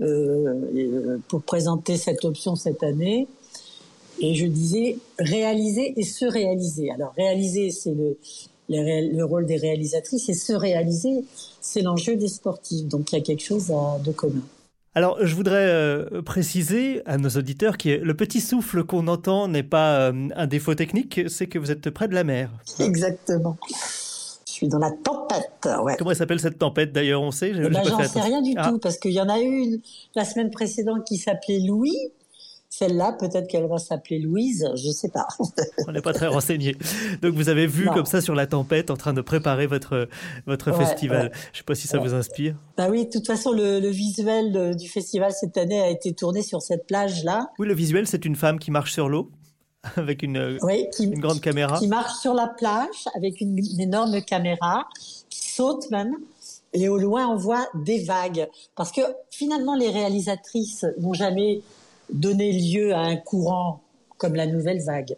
euh, 0.00 1.18
pour 1.26 1.42
présenter 1.42 1.96
cette 1.96 2.24
option 2.24 2.54
cette 2.54 2.82
année. 2.82 3.26
Et 4.20 4.34
je 4.34 4.46
disais 4.46 4.98
réaliser 5.18 5.94
et 5.96 6.04
se 6.04 6.24
réaliser. 6.24 6.90
Alors 6.90 7.12
réaliser, 7.16 7.70
c'est 7.70 7.94
le, 7.94 8.16
le 8.68 9.22
rôle 9.24 9.46
des 9.46 9.56
réalisatrices 9.56 10.28
et 10.28 10.34
se 10.34 10.52
réaliser, 10.52 11.24
c'est 11.60 11.82
l'enjeu 11.82 12.16
des 12.16 12.28
sportifs. 12.28 12.86
Donc 12.86 13.12
il 13.12 13.18
y 13.18 13.20
a 13.20 13.24
quelque 13.24 13.42
chose 13.42 13.72
de 14.04 14.12
commun. 14.12 14.42
Alors, 14.94 15.18
je 15.24 15.34
voudrais 15.34 15.66
euh, 15.68 16.22
préciser 16.22 17.02
à 17.06 17.18
nos 17.18 17.28
auditeurs 17.28 17.78
que 17.78 17.88
le 17.88 18.14
petit 18.14 18.40
souffle 18.40 18.82
qu'on 18.82 19.06
entend 19.06 19.46
n'est 19.46 19.62
pas 19.62 20.10
euh, 20.10 20.28
un 20.34 20.46
défaut 20.48 20.74
technique, 20.74 21.20
c'est 21.28 21.46
que 21.46 21.58
vous 21.58 21.70
êtes 21.70 21.90
près 21.90 22.08
de 22.08 22.14
la 22.14 22.24
mer. 22.24 22.50
Exactement. 22.80 23.56
Je 24.44 24.52
suis 24.52 24.66
dans 24.66 24.80
la 24.80 24.90
tempête. 24.90 25.68
Ouais. 25.84 25.94
Comment 25.96 26.14
s'appelle 26.14 26.40
cette 26.40 26.58
tempête 26.58 26.92
d'ailleurs 26.92 27.22
On 27.22 27.30
sait. 27.30 27.52
Eh 27.54 27.68
ben, 27.68 27.80
J'en 27.84 28.02
sais 28.02 28.20
rien 28.20 28.42
du 28.42 28.54
ah. 28.56 28.70
tout 28.70 28.78
parce 28.78 28.98
qu'il 28.98 29.12
y 29.12 29.20
en 29.20 29.28
a 29.28 29.38
eu 29.38 29.44
une 29.44 29.80
la 30.16 30.24
semaine 30.24 30.50
précédente 30.50 31.04
qui 31.06 31.16
s'appelait 31.16 31.60
Louis 31.60 31.96
celle-là, 32.70 33.12
peut-être 33.12 33.48
qu'elle 33.48 33.66
va 33.66 33.78
s'appeler 33.78 34.18
Louise, 34.18 34.68
je 34.74 34.88
ne 34.88 34.92
sais 34.92 35.08
pas. 35.08 35.26
On 35.88 35.92
n'est 35.92 36.02
pas 36.02 36.12
très 36.12 36.26
renseigné. 36.26 36.76
Donc 37.22 37.34
vous 37.34 37.48
avez 37.48 37.66
vu 37.66 37.86
comme 37.86 38.04
ça 38.04 38.20
sur 38.20 38.34
la 38.34 38.46
tempête 38.46 38.90
en 38.90 38.96
train 38.96 39.14
de 39.14 39.22
préparer 39.22 39.66
votre, 39.66 40.08
votre 40.46 40.72
festival. 40.72 41.30
Je 41.32 41.38
ne 41.38 41.56
sais 41.56 41.62
pas 41.64 41.74
si 41.74 41.88
ça 41.88 41.98
vous 41.98 42.14
inspire. 42.14 42.56
Bah 42.76 42.88
oui, 42.90 43.06
de 43.06 43.10
toute 43.10 43.26
façon, 43.26 43.52
le, 43.52 43.88
visuel 43.88 44.76
du 44.76 44.88
festival 44.88 45.32
cette 45.32 45.56
année 45.56 45.80
a 45.80 45.88
été 45.88 46.12
tourné 46.12 46.42
sur 46.42 46.60
cette 46.60 46.86
plage-là. 46.86 47.48
Oui, 47.58 47.66
le 47.66 47.74
visuel, 47.74 48.06
c'est 48.06 48.24
une 48.24 48.36
femme 48.36 48.58
qui 48.58 48.70
marche 48.70 48.92
sur 48.92 49.08
l'eau 49.08 49.30
avec 49.96 50.22
une, 50.22 50.58
une 51.00 51.20
grande 51.20 51.40
caméra. 51.40 51.78
Qui 51.78 51.88
marche 51.88 52.20
sur 52.20 52.34
la 52.34 52.48
plage 52.48 53.08
avec 53.16 53.40
une, 53.40 53.56
une 53.58 53.80
énorme 53.80 54.20
caméra, 54.22 54.86
qui 55.30 55.48
saute 55.52 55.90
même. 55.90 56.14
Et 56.74 56.90
au 56.90 56.98
loin, 56.98 57.26
on 57.28 57.36
voit 57.36 57.66
des 57.74 58.04
vagues. 58.04 58.46
Parce 58.76 58.92
que 58.92 59.00
finalement, 59.30 59.74
les 59.74 59.88
réalisatrices 59.88 60.84
n'ont 60.98 61.14
jamais 61.14 61.62
donner 62.10 62.52
lieu 62.52 62.94
à 62.94 63.00
un 63.00 63.16
courant 63.16 63.80
comme 64.16 64.34
la 64.34 64.46
nouvelle 64.46 64.82
vague. 64.82 65.16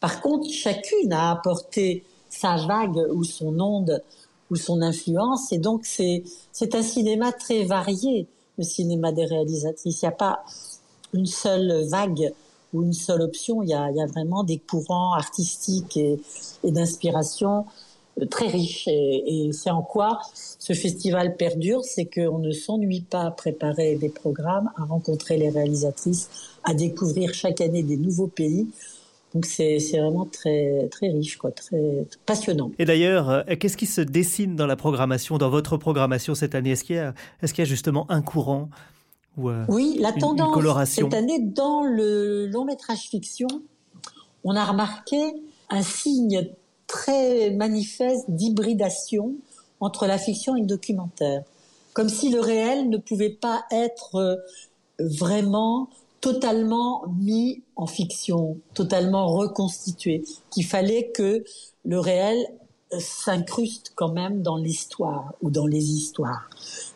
Par 0.00 0.20
contre, 0.20 0.50
chacune 0.50 1.12
a 1.12 1.32
apporté 1.32 2.04
sa 2.28 2.56
vague 2.56 3.00
ou 3.12 3.24
son 3.24 3.58
onde 3.60 4.02
ou 4.50 4.56
son 4.56 4.82
influence, 4.82 5.52
et 5.52 5.58
donc 5.58 5.84
c'est 5.84 6.24
c'est 6.52 6.74
un 6.74 6.82
cinéma 6.82 7.32
très 7.32 7.64
varié, 7.64 8.26
le 8.58 8.64
cinéma 8.64 9.12
des 9.12 9.24
réalisatrices. 9.24 10.02
Il 10.02 10.04
n'y 10.04 10.08
a 10.08 10.16
pas 10.16 10.44
une 11.12 11.26
seule 11.26 11.86
vague 11.88 12.32
ou 12.72 12.82
une 12.82 12.92
seule 12.92 13.22
option. 13.22 13.62
Il 13.62 13.68
y 13.68 13.74
a, 13.74 13.90
il 13.90 13.96
y 13.96 14.02
a 14.02 14.06
vraiment 14.06 14.42
des 14.42 14.58
courants 14.58 15.12
artistiques 15.14 15.96
et, 15.96 16.20
et 16.64 16.70
d'inspiration 16.70 17.66
très 18.30 18.48
riche. 18.48 18.86
Et, 18.88 19.48
et 19.48 19.52
c'est 19.52 19.70
en 19.70 19.82
quoi 19.82 20.20
ce 20.34 20.72
festival 20.72 21.36
perdure, 21.36 21.84
c'est 21.84 22.06
qu'on 22.06 22.38
ne 22.38 22.52
s'ennuie 22.52 23.02
pas 23.02 23.22
à 23.22 23.30
préparer 23.30 23.96
des 23.96 24.08
programmes, 24.08 24.70
à 24.76 24.84
rencontrer 24.84 25.36
les 25.36 25.50
réalisatrices, 25.50 26.28
à 26.64 26.74
découvrir 26.74 27.34
chaque 27.34 27.60
année 27.60 27.82
des 27.82 27.96
nouveaux 27.96 28.26
pays. 28.26 28.68
Donc 29.34 29.46
c'est 29.46 29.78
vraiment 29.92 30.26
très 30.26 30.88
très 30.90 31.08
riche, 31.08 31.36
quoi, 31.36 31.52
très 31.52 32.04
passionnant. 32.26 32.72
Et 32.78 32.84
d'ailleurs, 32.84 33.30
euh, 33.30 33.42
qu'est-ce 33.58 33.76
qui 33.76 33.86
se 33.86 34.00
dessine 34.00 34.56
dans 34.56 34.66
la 34.66 34.76
programmation, 34.76 35.38
dans 35.38 35.50
votre 35.50 35.76
programmation 35.76 36.34
cette 36.34 36.54
année? 36.54 36.70
Est-ce 36.70 36.84
qu'il 36.84 36.96
y 36.96 36.98
a 36.98 37.14
y 37.42 37.66
justement 37.66 38.10
un 38.10 38.22
courant 38.22 38.70
ou 39.36 39.50
euh, 39.50 39.64
Oui, 39.68 39.98
la 40.00 40.12
tendance 40.12 40.48
une 40.48 40.54
coloration? 40.54 41.10
cette 41.10 41.18
année 41.18 41.38
dans 41.38 41.84
le 41.84 42.48
long 42.48 42.64
métrage 42.64 43.08
fiction, 43.08 43.46
on 44.42 44.56
a 44.56 44.64
remarqué 44.64 45.20
un 45.68 45.82
signe 45.82 46.50
très 46.90 47.50
manifeste 47.50 48.24
d'hybridation 48.28 49.34
entre 49.78 50.06
la 50.06 50.18
fiction 50.18 50.56
et 50.56 50.60
le 50.60 50.66
documentaire. 50.66 51.42
Comme 51.92 52.08
si 52.08 52.30
le 52.30 52.40
réel 52.40 52.90
ne 52.90 52.98
pouvait 52.98 53.30
pas 53.30 53.64
être 53.70 54.16
euh, 54.16 54.36
vraiment 54.98 55.88
totalement 56.20 57.04
mis 57.18 57.62
en 57.76 57.86
fiction, 57.86 58.58
totalement 58.74 59.28
reconstitué, 59.28 60.22
qu'il 60.50 60.66
fallait 60.66 61.10
que 61.14 61.44
le 61.84 61.98
réel 61.98 62.36
s'incruste 62.98 63.92
quand 63.94 64.12
même 64.12 64.42
dans 64.42 64.56
l'histoire 64.56 65.32
ou 65.42 65.50
dans 65.50 65.66
les 65.66 65.92
histoires. 65.92 66.50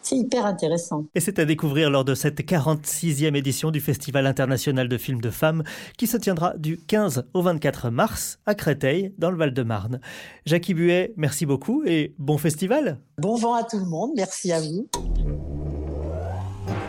C'est 0.05 0.17
hyper 0.17 0.45
intéressant. 0.45 1.07
Et 1.15 1.21
c'est 1.21 1.39
à 1.39 1.47
découvrir 1.47 1.89
lors 1.89 2.05
de 2.05 2.15
cette 2.15 2.41
46e 2.41 3.35
édition 3.35 3.71
du 3.71 3.81
Festival 3.81 4.27
international 4.27 4.87
de 4.87 4.99
films 4.99 5.23
de 5.23 5.31
femmes 5.31 5.63
qui 5.97 6.07
se 6.07 6.19
tiendra 6.19 6.53
du 6.59 6.77
15 6.77 7.25
au 7.33 7.41
24 7.41 7.89
mars 7.89 8.39
à 8.45 8.55
Créteil, 8.55 9.15
dans 9.17 9.31
le 9.31 9.39
Val-de-Marne. 9.39 10.01
Jackie 10.45 10.75
Buet, 10.75 11.15
merci 11.17 11.47
beaucoup 11.47 11.85
et 11.87 12.15
bon 12.19 12.37
festival. 12.37 13.01
Bon 13.17 13.37
vent 13.37 13.55
à 13.55 13.65
tout 13.65 13.79
le 13.79 13.87
monde, 13.87 14.11
merci 14.15 14.53
à 14.53 14.61
vous. 14.61 14.87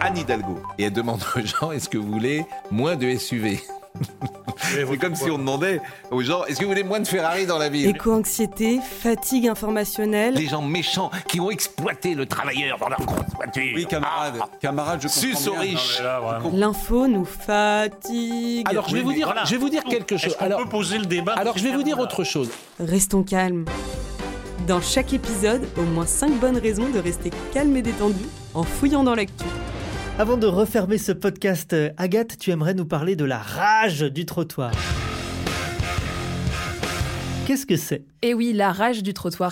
Anne 0.01 0.17
Hidalgo. 0.17 0.59
Et 0.77 0.83
elle 0.83 0.93
demande 0.93 1.21
aux 1.37 1.39
gens, 1.39 1.71
est-ce 1.71 1.87
que 1.87 1.97
vous 1.97 2.11
voulez 2.11 2.45
moins 2.69 2.97
de 2.97 3.15
SUV 3.15 3.61
C'est 4.57 4.97
comme 4.97 5.15
si 5.15 5.29
on 5.29 5.37
demandait 5.37 5.81
aux 6.11 6.21
gens 6.21 6.43
est-ce 6.45 6.59
que 6.59 6.63
vous 6.63 6.71
voulez 6.71 6.83
moins 6.83 6.99
de 6.99 7.07
Ferrari 7.07 7.45
dans 7.45 7.57
la 7.57 7.69
ville? 7.69 7.87
Éco-anxiété, 7.87 8.79
fatigue 8.81 9.47
informationnelle. 9.47 10.33
Les 10.33 10.47
gens 10.47 10.61
méchants 10.61 11.11
qui 11.27 11.39
ont 11.39 11.51
exploité 11.51 12.15
le 12.15 12.25
travailleur 12.25 12.77
dans 12.77 12.89
leur 12.89 12.99
grosse 12.99 13.33
voiture. 13.35 13.73
Oui, 13.75 13.85
camarade. 13.85 14.35
Ah. 14.41 14.49
Camarade, 14.59 15.01
je 15.01 15.07
comprends 15.07 15.21
Suce 15.21 15.47
aux 15.47 15.53
riches. 15.53 16.01
L'info 16.53 17.07
nous 17.07 17.25
fatigue. 17.25 18.67
Alors 18.67 18.89
je 18.89 18.95
vais 18.95 19.01
vous 19.01 19.13
dire, 19.13 19.33
je 19.45 19.51
vais 19.51 19.57
vous 19.57 19.69
dire 19.69 19.83
quelque 19.83 20.17
chose. 20.17 20.35
Alors, 20.39 20.63
peut 20.63 20.69
poser 20.69 20.97
le 20.97 21.05
débat 21.05 21.33
alors 21.33 21.57
je 21.57 21.63
vais 21.63 21.75
vous 21.75 21.83
dire 21.83 21.99
autre 21.99 22.23
chose. 22.23 22.49
Restons 22.79 23.23
calmes. 23.23 23.65
Dans 24.67 24.81
chaque 24.81 25.13
épisode, 25.13 25.67
au 25.77 25.83
moins 25.83 26.07
5 26.07 26.39
bonnes 26.39 26.57
raisons 26.57 26.89
de 26.89 26.97
rester 26.97 27.29
calme 27.53 27.75
et 27.77 27.81
détendu 27.83 28.25
en 28.53 28.63
fouillant 28.63 29.03
dans 29.03 29.13
l'actu. 29.13 29.45
Avant 30.17 30.37
de 30.37 30.47
refermer 30.47 30.97
ce 30.97 31.11
podcast, 31.11 31.73
euh, 31.73 31.89
Agathe, 31.97 32.37
tu 32.37 32.49
aimerais 32.51 32.73
nous 32.73 32.85
parler 32.85 33.17
de 33.17 33.25
la 33.25 33.37
rage 33.37 33.99
du 33.99 34.25
trottoir. 34.25 34.71
Qu'est-ce 37.45 37.65
que 37.65 37.75
c'est? 37.75 38.05
Et 38.21 38.33
oui, 38.33 38.53
la 38.53 38.71
rage 38.71 39.03
du 39.03 39.13
trottoir. 39.13 39.51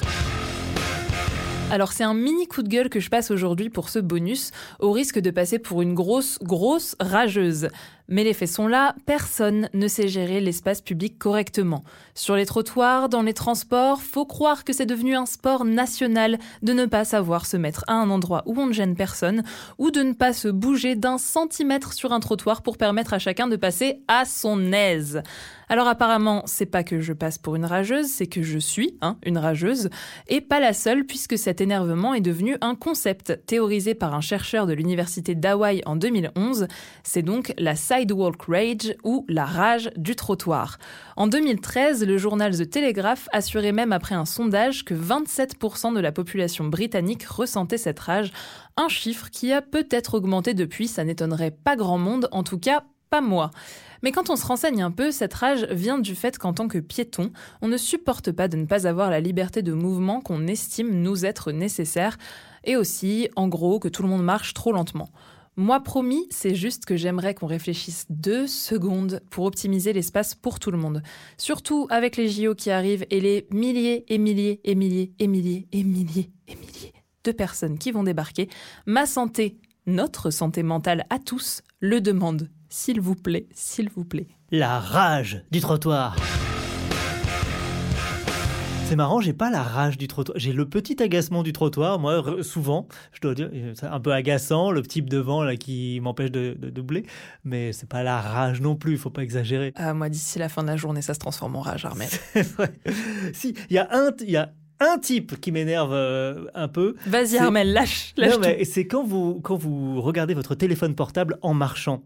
Alors 1.69 1.91
c'est 1.91 2.06
un 2.06 2.13
mini 2.13 2.47
coup 2.47 2.63
de 2.63 2.69
gueule 2.69 2.88
que 2.88 3.02
je 3.02 3.10
passe 3.10 3.30
aujourd'hui 3.30 3.69
pour 3.69 3.89
ce 3.89 3.99
bonus, 3.99 4.52
au 4.80 4.93
risque 4.93 5.19
de 5.19 5.32
passer 5.32 5.60
pour 5.60 5.82
une 5.82 5.95
grosse, 5.95 6.39
grosse 6.41 6.95
rageuse. 7.02 7.67
Mais 8.10 8.24
les 8.24 8.34
faits 8.34 8.50
sont 8.50 8.68
là, 8.68 8.96
personne 9.06 9.70
ne 9.74 9.88
sait 9.88 10.08
gérer 10.08 10.42
l'espace 10.42 10.82
public 10.82 11.18
correctement. 11.18 11.84
Sur 12.16 12.36
les 12.36 12.46
trottoirs, 12.46 13.08
dans 13.08 13.22
les 13.22 13.34
transports, 13.34 14.02
faut 14.02 14.26
croire 14.26 14.66
que 14.66 14.74
c'est 14.74 14.86
devenu 14.86 15.16
un 15.16 15.26
sport 15.26 15.63
national 15.63 16.38
de 16.62 16.74
ne 16.74 16.86
pas 16.86 17.06
savoir 17.06 17.46
se 17.46 17.56
mettre 17.56 17.86
à 17.88 17.94
un 17.94 18.10
endroit 18.10 18.44
où 18.46 18.60
on 18.60 18.68
ne 18.68 18.74
gêne 18.74 18.96
personne, 18.96 19.44
ou 19.78 19.89
de 19.89 20.04
ne 20.04 20.13
pas 20.13 20.34
se 20.34 20.50
bouger 20.50 20.96
d'un 20.96 21.18
centimètre 21.18 21.94
sur 21.94 22.12
un 22.12 22.20
trottoir 22.20 22.62
pour 22.62 22.78
permettre 22.78 23.13
à 23.13 23.20
chacun 23.20 23.48
de 23.48 23.56
passer 23.56 24.04
à 24.08 24.26
son 24.26 24.74
aise. 24.74 25.24
Alors 25.70 25.88
apparemment, 25.88 26.44
c'est 26.46 26.68
pas 26.68 26.84
que 26.84 27.00
je 27.00 27.13
passe 27.13 27.38
pour 27.38 27.56
une 27.56 27.66
rageuse, 27.66 28.08
c'est 28.08 28.28
que 28.28 28.44
je 28.44 28.60
suis 28.60 28.98
hein, 29.02 29.18
une 29.26 29.38
rageuse, 29.38 29.89
et 30.28 30.42
pas 30.42 30.60
la 30.60 30.74
seule 30.74 31.06
puisque 31.06 31.38
cet 31.38 31.62
énervement 31.62 32.13
est 32.13 32.22
devenu 32.22 32.58
un 32.62 32.76
concept 32.76 33.44
théorisé 33.46 33.96
par 33.96 34.13
un 34.13 34.22
chercheur 34.22 34.68
de 34.68 34.74
l'université 34.74 35.36
d'Hawaï 35.36 35.82
en 35.86 35.96
2011. 35.96 36.68
C'est 37.04 37.24
donc 37.24 37.54
la 37.58 37.76
sidewalk 37.93 38.41
rage 38.47 38.95
ou 39.03 39.25
la 39.29 39.45
rage 39.45 39.91
du 39.97 40.15
trottoir. 40.15 40.77
En 41.15 41.27
2013, 41.27 42.06
le 42.06 42.17
journal 42.17 42.58
The 42.58 42.69
Telegraph 42.69 43.27
assurait 43.32 43.71
même 43.71 43.93
après 43.93 44.15
un 44.15 44.25
sondage 44.25 44.84
que 44.84 44.95
27% 44.95 45.93
de 45.93 45.99
la 45.99 46.12
population 46.12 46.65
britannique 46.65 47.25
ressentait 47.25 47.77
cette 47.77 47.99
rage, 47.99 48.32
un 48.77 48.88
chiffre 48.88 49.29
qui 49.29 49.51
a 49.53 49.62
peut-être 49.62 50.15
augmenté 50.15 50.53
depuis, 50.53 50.88
ça 50.88 51.03
n'étonnerait 51.03 51.51
pas 51.51 51.75
grand 51.75 51.99
monde, 51.99 52.29
en 52.32 52.43
tout 52.43 52.58
cas 52.58 52.84
pas 53.12 53.21
moi. 53.21 53.51
Mais 54.01 54.12
quand 54.12 54.32
on 54.32 54.36
se 54.36 54.45
renseigne 54.47 54.82
un 54.82 54.89
peu, 54.89 55.12
cette 55.12 55.36
rage 55.36 55.67
vient 55.69 55.99
du 55.99 56.15
fait 56.15 56.39
qu'en 56.39 56.53
tant 56.53 56.67
que 56.67 56.79
piéton, 56.79 57.32
on 57.62 57.67
ne 57.67 57.77
supporte 57.77 58.32
pas 58.32 58.47
de 58.47 58.58
ne 58.58 58.65
pas 58.65 58.88
avoir 58.88 59.12
la 59.12 59.19
liberté 59.19 59.62
de 59.62 59.71
mouvement 59.71 60.19
qu'on 60.19 60.47
estime 60.47 61.01
nous 61.01 61.25
être 61.25 61.51
nécessaire, 61.51 62.17
et 62.63 62.75
aussi, 62.75 63.29
en 63.36 63.47
gros, 63.47 63.79
que 63.79 63.88
tout 63.88 64.01
le 64.01 64.10
monde 64.10 64.23
marche 64.23 64.56
trop 64.56 64.71
lentement. 64.71 65.10
Moi, 65.56 65.82
promis, 65.82 66.26
c'est 66.32 66.56
juste 66.56 66.86
que 66.86 66.98
j'aimerais 66.98 67.36
qu'on 67.36 67.46
réfléchisse 67.46 68.08
deux 68.10 68.48
secondes 68.48 69.22
pour 69.30 69.46
optimiser 69.46 69.94
l'espace 69.94 70.34
pour 70.34 70.60
tout 70.60 70.72
le 70.72 70.80
monde. 70.80 71.04
Surtout 71.38 71.86
avec 71.92 72.18
les 72.18 72.28
JO 72.28 72.56
qui 72.56 72.72
arrivent 72.72 73.06
et 73.12 73.22
les 73.22 73.48
milliers 73.52 74.04
et 74.08 74.18
milliers 74.18 74.62
et 74.63 74.74
milliers 74.74 75.13
et 75.20 75.28
milliers 75.28 75.68
et 75.72 75.84
milliers 75.84 76.32
et 76.48 76.56
milliers 76.56 76.94
de 77.24 77.32
personnes 77.32 77.78
qui 77.78 77.92
vont 77.92 78.04
débarquer. 78.04 78.50
Ma 78.88 79.06
santé, 79.06 79.58
notre 79.86 80.32
santé 80.32 80.63
mentale 80.63 81.06
à 81.12 81.20
tous, 81.20 81.62
le 81.80 82.02
demande. 82.02 82.50
S'il 82.70 83.00
vous 83.00 83.16
plaît, 83.16 83.48
s'il 83.54 83.89
vous 83.89 84.06
plaît. 84.06 84.28
La 84.50 84.80
rage 84.80 85.44
du 85.52 85.62
trottoir. 85.62 86.16
C'est 88.93 88.97
marrant, 88.97 89.21
j'ai 89.21 89.34
pas 89.34 89.49
la 89.49 89.63
rage 89.63 89.97
du 89.97 90.08
trottoir. 90.08 90.38
J'ai 90.38 90.53
le 90.53 90.69
petit 90.69 91.01
agacement 91.01 91.41
du 91.41 91.51
trottoir, 91.51 91.97
moi, 91.97 92.23
souvent. 92.43 92.88
Je 93.12 93.21
dois 93.21 93.34
dire, 93.34 93.49
c'est 93.73 93.88
un 93.88 93.99
peu 93.99 94.13
agaçant, 94.13 94.69
le 94.69 94.84
type 94.84 95.10
devant 95.10 95.41
là 95.41 95.56
qui 95.56 95.99
m'empêche 95.99 96.29
de, 96.29 96.56
de 96.60 96.69
doubler. 96.69 97.03
Mais 97.43 97.73
c'est 97.73 97.89
pas 97.89 98.03
la 98.03 98.21
rage 98.21 98.62
non 98.62 98.75
plus, 98.75 98.99
faut 98.99 99.10
pas 99.10 99.23
exagérer. 99.23 99.73
Ah, 99.77 99.95
moi, 99.95 100.10
d'ici 100.10 100.38
la 100.38 100.47
fin 100.47 100.62
de 100.62 100.67
la 100.67 100.77
journée, 100.77 101.01
ça 101.01 101.15
se 101.15 101.19
transforme 101.19 101.56
en 101.56 101.62
rage, 101.62 101.86
Armel. 101.86 102.08
si, 103.34 103.56
il 103.71 103.73
y 103.73 103.79
a 103.79 103.88
un, 103.91 104.12
il 104.21 104.29
y 104.29 104.38
a 104.38 104.53
un 104.79 104.99
type 104.99 105.41
qui 105.41 105.51
m'énerve 105.51 105.91
euh, 105.91 106.45
un 106.53 106.67
peu. 106.67 106.93
Vas-y, 107.08 107.39
Armel, 107.39 107.73
lâche, 107.73 108.13
lâche 108.15 108.34
Non, 108.34 108.39
mais 108.41 108.63
c'est 108.63 108.86
quand 108.86 109.03
vous, 109.03 109.41
quand 109.41 109.56
vous 109.56 110.01
regardez 110.01 110.36
votre 110.36 110.53
téléphone 110.53 110.93
portable 110.93 111.39
en 111.41 111.56
marchant. 111.56 112.03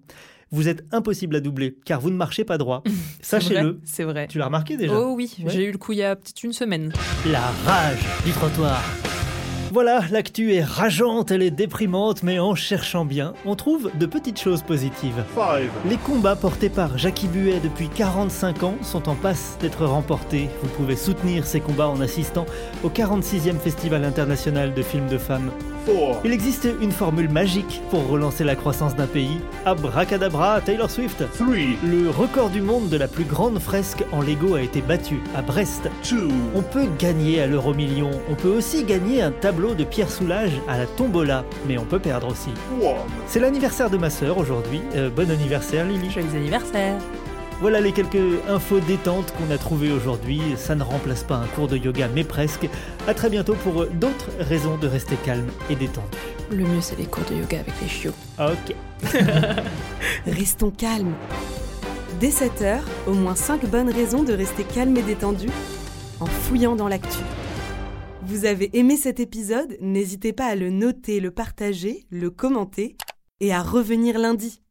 Vous 0.51 0.67
êtes 0.69 0.85
impossible 0.93 1.35
à 1.35 1.39
doubler, 1.41 1.75
car 1.85 1.99
vous 1.99 2.09
ne 2.09 2.15
marchez 2.15 2.45
pas 2.45 2.57
droit. 2.57 2.83
Sachez-le. 3.21 3.79
C'est 3.83 4.03
vrai. 4.03 4.27
Tu 4.27 4.37
l'as 4.37 4.45
remarqué 4.45 4.77
déjà 4.77 4.97
Oh 4.97 5.13
oui, 5.15 5.35
Ouais. 5.43 5.51
j'ai 5.51 5.65
eu 5.65 5.71
le 5.71 5.77
coup 5.77 5.91
il 5.91 5.97
y 5.99 6.03
a 6.03 6.15
peut-être 6.15 6.43
une 6.43 6.53
semaine. 6.53 6.93
La 7.25 7.41
rage 7.65 8.05
du 8.25 8.31
trottoir. 8.31 8.81
Voilà, 9.79 10.01
l'actu 10.09 10.55
est 10.55 10.63
rageante, 10.63 11.29
elle 11.29 11.43
est 11.43 11.51
déprimante, 11.51 12.23
mais 12.23 12.39
en 12.39 12.55
cherchant 12.55 13.05
bien, 13.05 13.35
on 13.45 13.55
trouve 13.55 13.91
de 13.93 14.07
petites 14.07 14.39
choses 14.39 14.63
positives. 14.63 15.23
Les 15.87 15.97
combats 15.97 16.35
portés 16.35 16.69
par 16.69 16.97
Jackie 16.97 17.27
Buet 17.27 17.59
depuis 17.63 17.87
45 17.87 18.63
ans 18.63 18.73
sont 18.81 19.07
en 19.07 19.13
passe 19.13 19.55
d'être 19.61 19.85
remportés. 19.85 20.49
Vous 20.63 20.69
pouvez 20.69 20.95
soutenir 20.95 21.45
ces 21.45 21.59
combats 21.59 21.89
en 21.89 22.01
assistant 22.01 22.47
au 22.83 22.89
46e 22.89 23.59
Festival 23.59 24.03
international 24.03 24.73
de 24.73 24.81
films 24.81 25.09
de 25.09 25.19
femmes. 25.19 25.51
Il 26.25 26.33
existe 26.33 26.67
une 26.81 26.91
formule 26.91 27.29
magique 27.29 27.81
pour 27.89 28.07
relancer 28.07 28.43
la 28.43 28.55
croissance 28.55 28.95
d'un 28.95 29.07
pays. 29.07 29.39
Abracadabra, 29.65 30.59
Taylor 30.59 30.89
Swift. 30.89 31.23
Le 31.39 32.09
record 32.09 32.49
du 32.49 32.61
monde 32.61 32.89
de 32.89 32.97
la 32.97 33.07
plus 33.07 33.23
grande 33.23 33.59
fresque 33.59 34.03
en 34.11 34.21
Lego 34.21 34.55
a 34.55 34.61
été 34.61 34.81
battu 34.81 35.21
à 35.33 35.41
Brest. 35.41 35.89
On 36.55 36.61
peut 36.61 36.87
gagner 36.99 37.41
à 37.41 37.47
l'euro 37.47 37.73
million. 37.73 38.11
On 38.29 38.35
peut 38.35 38.49
aussi 38.49 38.83
gagner 38.83 39.21
un 39.21 39.31
tableau 39.31 39.66
de 39.75 39.83
Pierre 39.83 40.09
Soulages 40.09 40.61
à 40.67 40.77
la 40.77 40.85
tombola. 40.85 41.43
Mais 41.67 41.77
on 41.77 41.85
peut 41.85 41.99
perdre 41.99 42.27
aussi. 42.27 42.49
C'est 43.27 43.39
l'anniversaire 43.39 43.89
de 43.89 43.97
ma 43.97 44.09
sœur 44.09 44.37
aujourd'hui. 44.37 44.81
Euh, 44.95 45.09
bon 45.09 45.29
anniversaire 45.29 45.85
Lily. 45.85 46.09
Joyeux 46.11 46.35
anniversaire. 46.35 46.95
Voilà 47.59 47.81
les 47.81 47.91
quelques 47.91 48.47
infos 48.47 48.79
détentes 48.79 49.33
qu'on 49.33 49.51
a 49.51 49.57
trouvées 49.57 49.91
aujourd'hui. 49.91 50.41
Ça 50.57 50.75
ne 50.75 50.83
remplace 50.83 51.23
pas 51.23 51.35
un 51.35 51.47
cours 51.47 51.67
de 51.67 51.75
yoga, 51.75 52.07
mais 52.13 52.23
presque. 52.23 52.69
À 53.07 53.15
très 53.15 53.29
bientôt 53.29 53.55
pour 53.55 53.85
d'autres 53.87 54.29
raisons 54.39 54.77
de 54.77 54.87
rester 54.87 55.15
calme 55.25 55.47
et 55.69 55.75
détendu. 55.75 56.17
Le 56.51 56.63
mieux, 56.63 56.81
c'est 56.81 56.97
les 56.97 57.05
cours 57.05 57.23
de 57.29 57.35
yoga 57.35 57.59
avec 57.59 57.73
les 57.81 57.87
chiots. 57.87 58.13
Ok. 58.39 58.75
Restons 60.27 60.71
calmes. 60.71 61.13
Dès 62.19 62.29
7h, 62.29 62.79
au 63.07 63.13
moins 63.13 63.35
5 63.35 63.65
bonnes 63.65 63.91
raisons 63.91 64.23
de 64.23 64.33
rester 64.33 64.63
calme 64.63 64.95
et 64.97 65.01
détendu 65.01 65.49
en 66.19 66.25
fouillant 66.25 66.75
dans 66.75 66.87
l'actu. 66.87 67.19
Vous 68.27 68.43
avez 68.43 68.77
aimé 68.77 68.97
cet 68.97 69.21
épisode? 69.21 69.77
N'hésitez 69.79 70.33
pas 70.33 70.47
à 70.47 70.55
le 70.55 70.69
noter, 70.69 71.21
le 71.21 71.31
partager, 71.31 72.05
le 72.09 72.29
commenter 72.29 72.97
et 73.39 73.53
à 73.53 73.63
revenir 73.63 74.19
lundi. 74.19 74.61